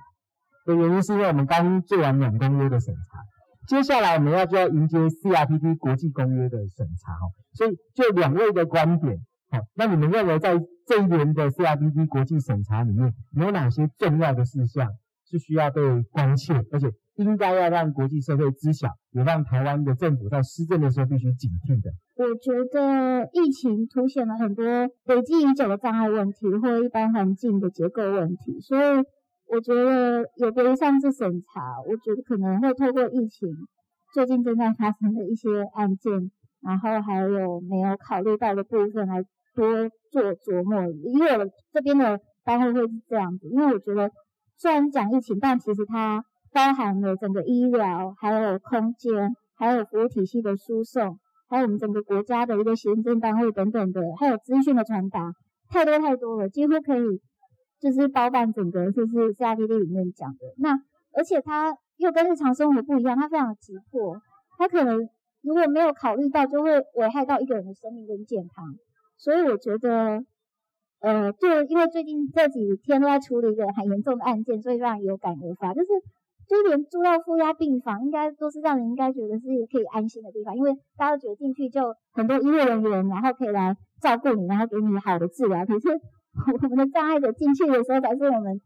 [0.67, 3.19] 的原因是因为我们刚做完两公约的审查。
[3.69, 9.17] 接下来我们要就要迎接 CRPD 国际公约的审查哈，所以就两位的观点，
[9.51, 14.91] 好，那你们认为在这一年的 CRPD 国际审查里面，有哪些重要的事项
[15.33, 15.81] 是需要被
[16.13, 21.91] 关切，而且应该要让国际社会知晓，也让台湾的政府在施政的时候必须警惕的？
[22.17, 24.65] 我觉得疫情凸显了很多
[25.07, 29.03] 累积已久的障碍问题，或一般环境的结构问题，所以。
[29.49, 33.51] 我觉得有别于上次审查，我觉得可能会透过疫情
[34.15, 36.31] 最近正在发生的一些案件，
[36.63, 39.23] 然后还有没有考虑到的部分来
[39.55, 40.91] 多做琢磨。
[41.05, 44.11] 因为我这边的单位会是这样子，因为我觉得
[44.57, 55.33] 虽然讲疫情，但其实它包含了整个医疗、还有空间、还有服务体系的输送，还有我们整个国家的一个行政单位等等的，还有资讯的传达，
[55.69, 57.21] 太多太多了，几乎可以。
[57.81, 60.71] 就是包办整个，就是 CRPD 里面讲的那，
[61.17, 64.17] 而且它又跟日常生活不一样，它非常急迫，
[64.57, 65.09] 它可能
[65.41, 68.65] 如果没有考虑到，就会危害到一个人的生命跟健康。
[69.17, 70.23] 所以我觉得，
[71.03, 75.75] 呃，就因为最近这几天都在处理一个很严重的案件，所以让人有感而发。
[75.75, 75.89] 就是，
[76.49, 85.67] 就连住到负压病房，应该都是让人应该觉得是可以安心的地方，因为大家都觉得进去就很多医护人员，然后可以来照顾你，然后给你好的治疗。
[85.67, 85.89] 可是。
[86.51, 88.59] 我们的障碍者进去的时候，才是我们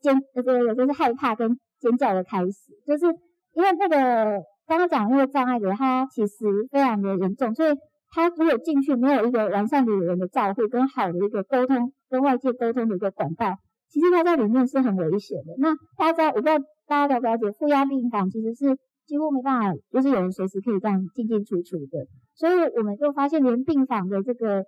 [0.00, 1.46] 尖这个就是害怕跟
[1.78, 3.04] 尖叫的开始，就是
[3.52, 7.74] 因为那个刚刚讲那个障碍者，他其实非常的严重，所以
[8.12, 13.56] 他如果进去没有一个完善的人的照护跟好的一个沟通跟外界沟通的一个管道，
[13.88, 15.54] 其实他在里面是很危险的。
[15.58, 24.64] 那大家，我不知道大家了不了解，负压病房其实是几乎没办法，就是有人随时可以这样进进出出的，所以我们就发现连病房的这个。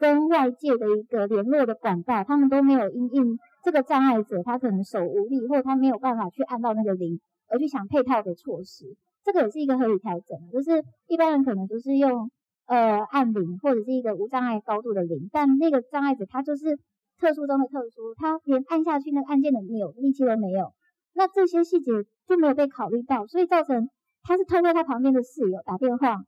[0.00, 7.18] 跟外界的一个联络的管道，他们都没有因应这个障碍者，他可能手无力，或者他没有办法去按到那个铃，
[7.48, 8.84] 而去想配套的措施。
[9.24, 12.30] 这个也是一个合理调整，就是一般人可能就是用
[12.68, 16.78] 呃按铃或者是一个无障碍高度的铃，但那个障碍者他就是
[17.18, 20.72] 特殊中的特殊，他连按下去那个按键的扭力气都没有，
[21.14, 21.90] 那这些细节
[22.28, 23.88] 就没有被考虑到，所以造成
[24.22, 26.22] 他是透过他旁边的室友打电话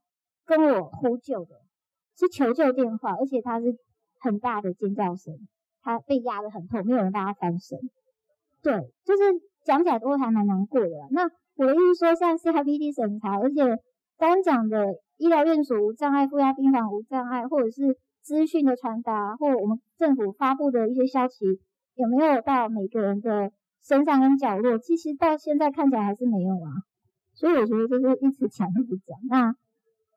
[0.45, 1.55] 跟我呼救的。
[2.17, 3.73] 是求救电话，而且他是
[4.19, 5.33] 很大的尖叫声，
[5.81, 7.79] 他被压得很痛，没有人帮他翻身。
[8.61, 8.73] 对，
[9.05, 9.23] 就是
[9.65, 10.89] 讲起来都还蛮难过的。
[11.09, 11.23] 那
[11.55, 13.63] 我的意思说，像 CRPD 审查，而且
[14.19, 14.85] 刚讲的
[15.21, 21.45] 医疗院所无障碍、负压病房无障碍，或者是资讯的传达，或我们政府发布的一些消息，
[21.95, 23.51] 有没有到每个人的
[23.83, 24.77] 身上跟角落？
[24.79, 26.83] 其实到现在看起来还是没有啊。
[27.33, 29.17] 所以我觉得就是一直讲，一直讲。
[29.29, 29.55] 那。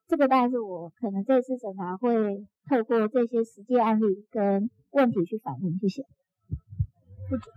[0.06, 5.78] 这个大概是我可能这次审查会透过这些实际案例跟问题去反映。
[5.80, 6.02] 谢谢。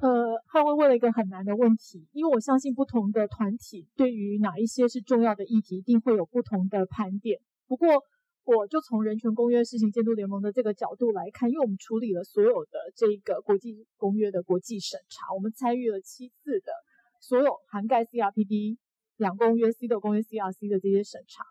[0.01, 7.39] 呃，他会问了一个很难的问题，因为我相信不同的团体对于哪一些是重要的议题，一定会有不同的盘点。
[7.67, 8.01] 不过，
[8.45, 16.71] 我就从人权公约施行监督联盟的这个角度来看，因为我们处理了所有的这个国际公约的国际审查，我们参与了七次的
[17.19, 18.77] 所有涵盖 CRPD
[19.17, 21.43] 两公约、C 的公约、CRC 的这些审查。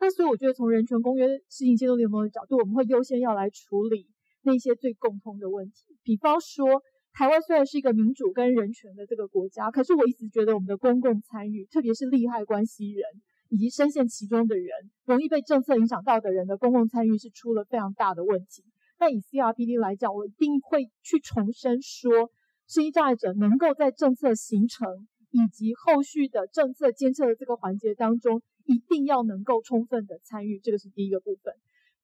[0.00, 4.08] 那所以我觉得，从人权公约施行监督联盟的角度，我们会优先要来处理
[4.42, 5.98] 那些最共通的问题。
[6.02, 6.82] 比方说，
[7.20, 13.04] 台湾虽然是一个民主跟人权的这个国家，可是我一直觉得我们的公共参与，特别是利害关系人
[13.50, 18.64] 以及深陷其中的人，容易被政策影响到的人的公共参与是出了非常大的问题。
[18.98, 22.30] 那以 CRPD 来讲，我一定会去重申说，
[22.66, 28.40] 身心障碍者能够在政策形成以及后续的政策监测的这个环节当中。
[28.64, 31.52] 一定要能够充分的参与，这个是第一个部分。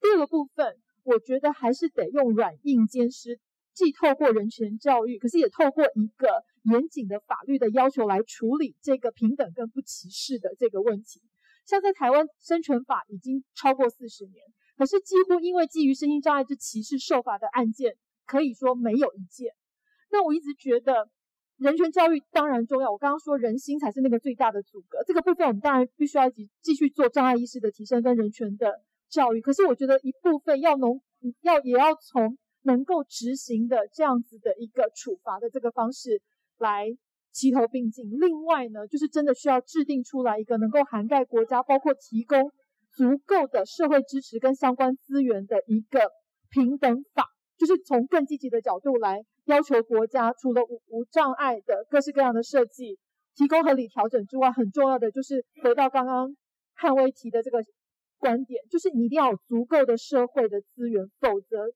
[0.01, 3.39] 第二个部分，我觉得还是得用软硬兼施，
[3.77, 11.21] 既透过人权教育，可是也透过一个严谨的法律的要求来处理这个平等跟不歧视的这个问题。
[11.67, 14.43] 像在台湾生存法已经超过四十年，
[14.79, 17.95] 可是几乎因为基于身心障碍之歧视受罚的案件，
[18.27, 19.53] 可以说没有一件。
[20.11, 21.09] 那我一直觉得。
[21.59, 25.03] 人权教育当然重要，我刚刚说人心才是那个最大的阻隔。
[25.07, 29.41] 这个部分我们当然必须要继继续做障碍意识的提升跟人权的教育。
[29.41, 31.01] 可是我觉得一部分要能
[31.41, 36.21] 要也要从能够执行的这样子的一个处罚的这个方式
[36.59, 36.89] 来
[37.33, 38.05] 齐头并进。
[38.21, 42.51] 另外呢，就是真的需要制定出来一个能够涵盖国家，包括提供
[42.93, 46.11] 足够的社会支持跟相关资源的一个
[46.51, 47.25] 平等法，
[47.57, 49.23] 就是从更积极的角度来。
[49.47, 52.99] 要求国家除了无无障碍的各式各样的设计，
[53.37, 56.35] 提供合理调整之外，很重要的就是回到刚刚
[56.75, 57.63] 汉威提的这个
[58.19, 61.71] 观点，就是你一定要有足够的社会的资源，否则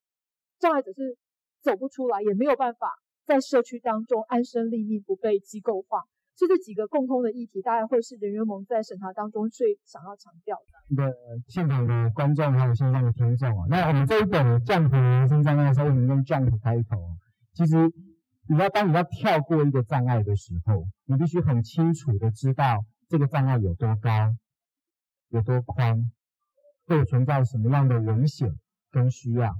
[0.60, 1.16] 障碍者是
[1.62, 2.92] 走不出来，也没有办法
[3.24, 6.04] 在社区当中安身立命，不被机构化。
[6.36, 10.96] 所以这几个共通的议题，大概会是人员盟在审查当中最想要强调的。
[10.96, 11.14] 的
[11.48, 16.96] 现场的观众还有线上的听众啊，那我们这一本 Jump 人生障碍的时候，我们用 Jump 开头。
[17.52, 17.76] 其实，
[18.48, 24.34] 你要当你要跳过一个障碍的时候，你必须很清楚的知道这个障碍有多高、
[25.28, 26.10] 有多宽，
[26.86, 28.48] 会存在什么样的危险
[28.90, 29.54] 跟需要。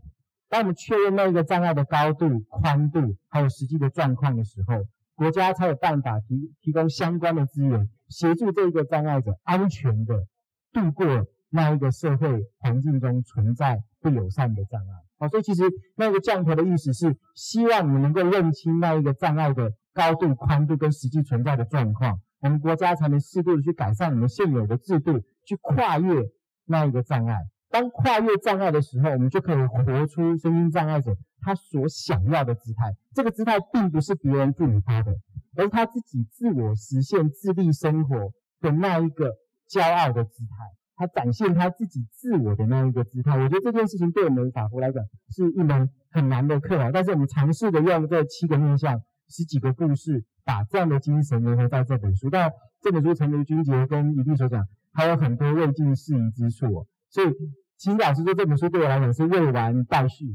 [0.50, 4.84] 当我们确认那一个障碍的高度、宽度，还有实际的状况的时候，
[5.14, 10.26] 国家才有办法提提供相关的资源，协助这一个障碍者安全的
[10.72, 11.06] 度过
[11.50, 14.94] 那一个社会环境中存在不友善的障碍。
[15.18, 15.62] 好，所以其实
[15.94, 26.28] 那个降头的意思是希望你能够认清那一个障碍的高度、宽度跟实际存在的状况，我们国家才能适度的去改善我们现有的制度，去跨越
[26.64, 27.36] 那一个障碍。
[27.70, 32.92] 当跨越障碍的时候，我们就可以活出身心障碍者他所想要的姿态。
[33.14, 35.12] 这个姿态并不是别人赋予他的，
[35.56, 39.34] 而是他自己自我实现、自立生活的那一个
[39.68, 40.56] 骄傲的姿态。
[40.96, 46.90] 他展现他自己自我的那一个姿态，我觉得这件事情对我们法服来讲是一门很难的课啊。
[46.92, 52.28] 但是我们尝试的用这七个面向、十几个故事，把这样的精神融合在这本书。
[52.28, 52.52] 但
[52.82, 56.86] 这本书，诚如君杰跟宜碧所讲，还有很多未尽事宜之处。
[57.10, 57.28] 所以，
[57.76, 60.26] 其实老师说，这本书对我来讲是未完待续。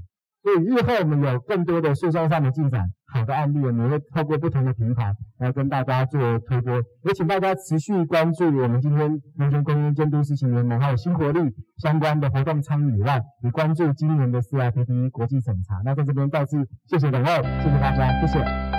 [0.44, 6.76] 所以日后我们有更多的诉讼上的进展，好的案例，我们会透过不同的平台来跟大家做推播。
[7.04, 11.40] 也请大家持续关注我们今天人权公约监督施行联盟还有新活力
[11.78, 15.82] 相关的活动参与以外，也关注今年的 CIPD 国际审查。
[15.84, 17.30] 那在这边再次谢谢两位，
[17.64, 18.75] 谢谢大家，谢谢。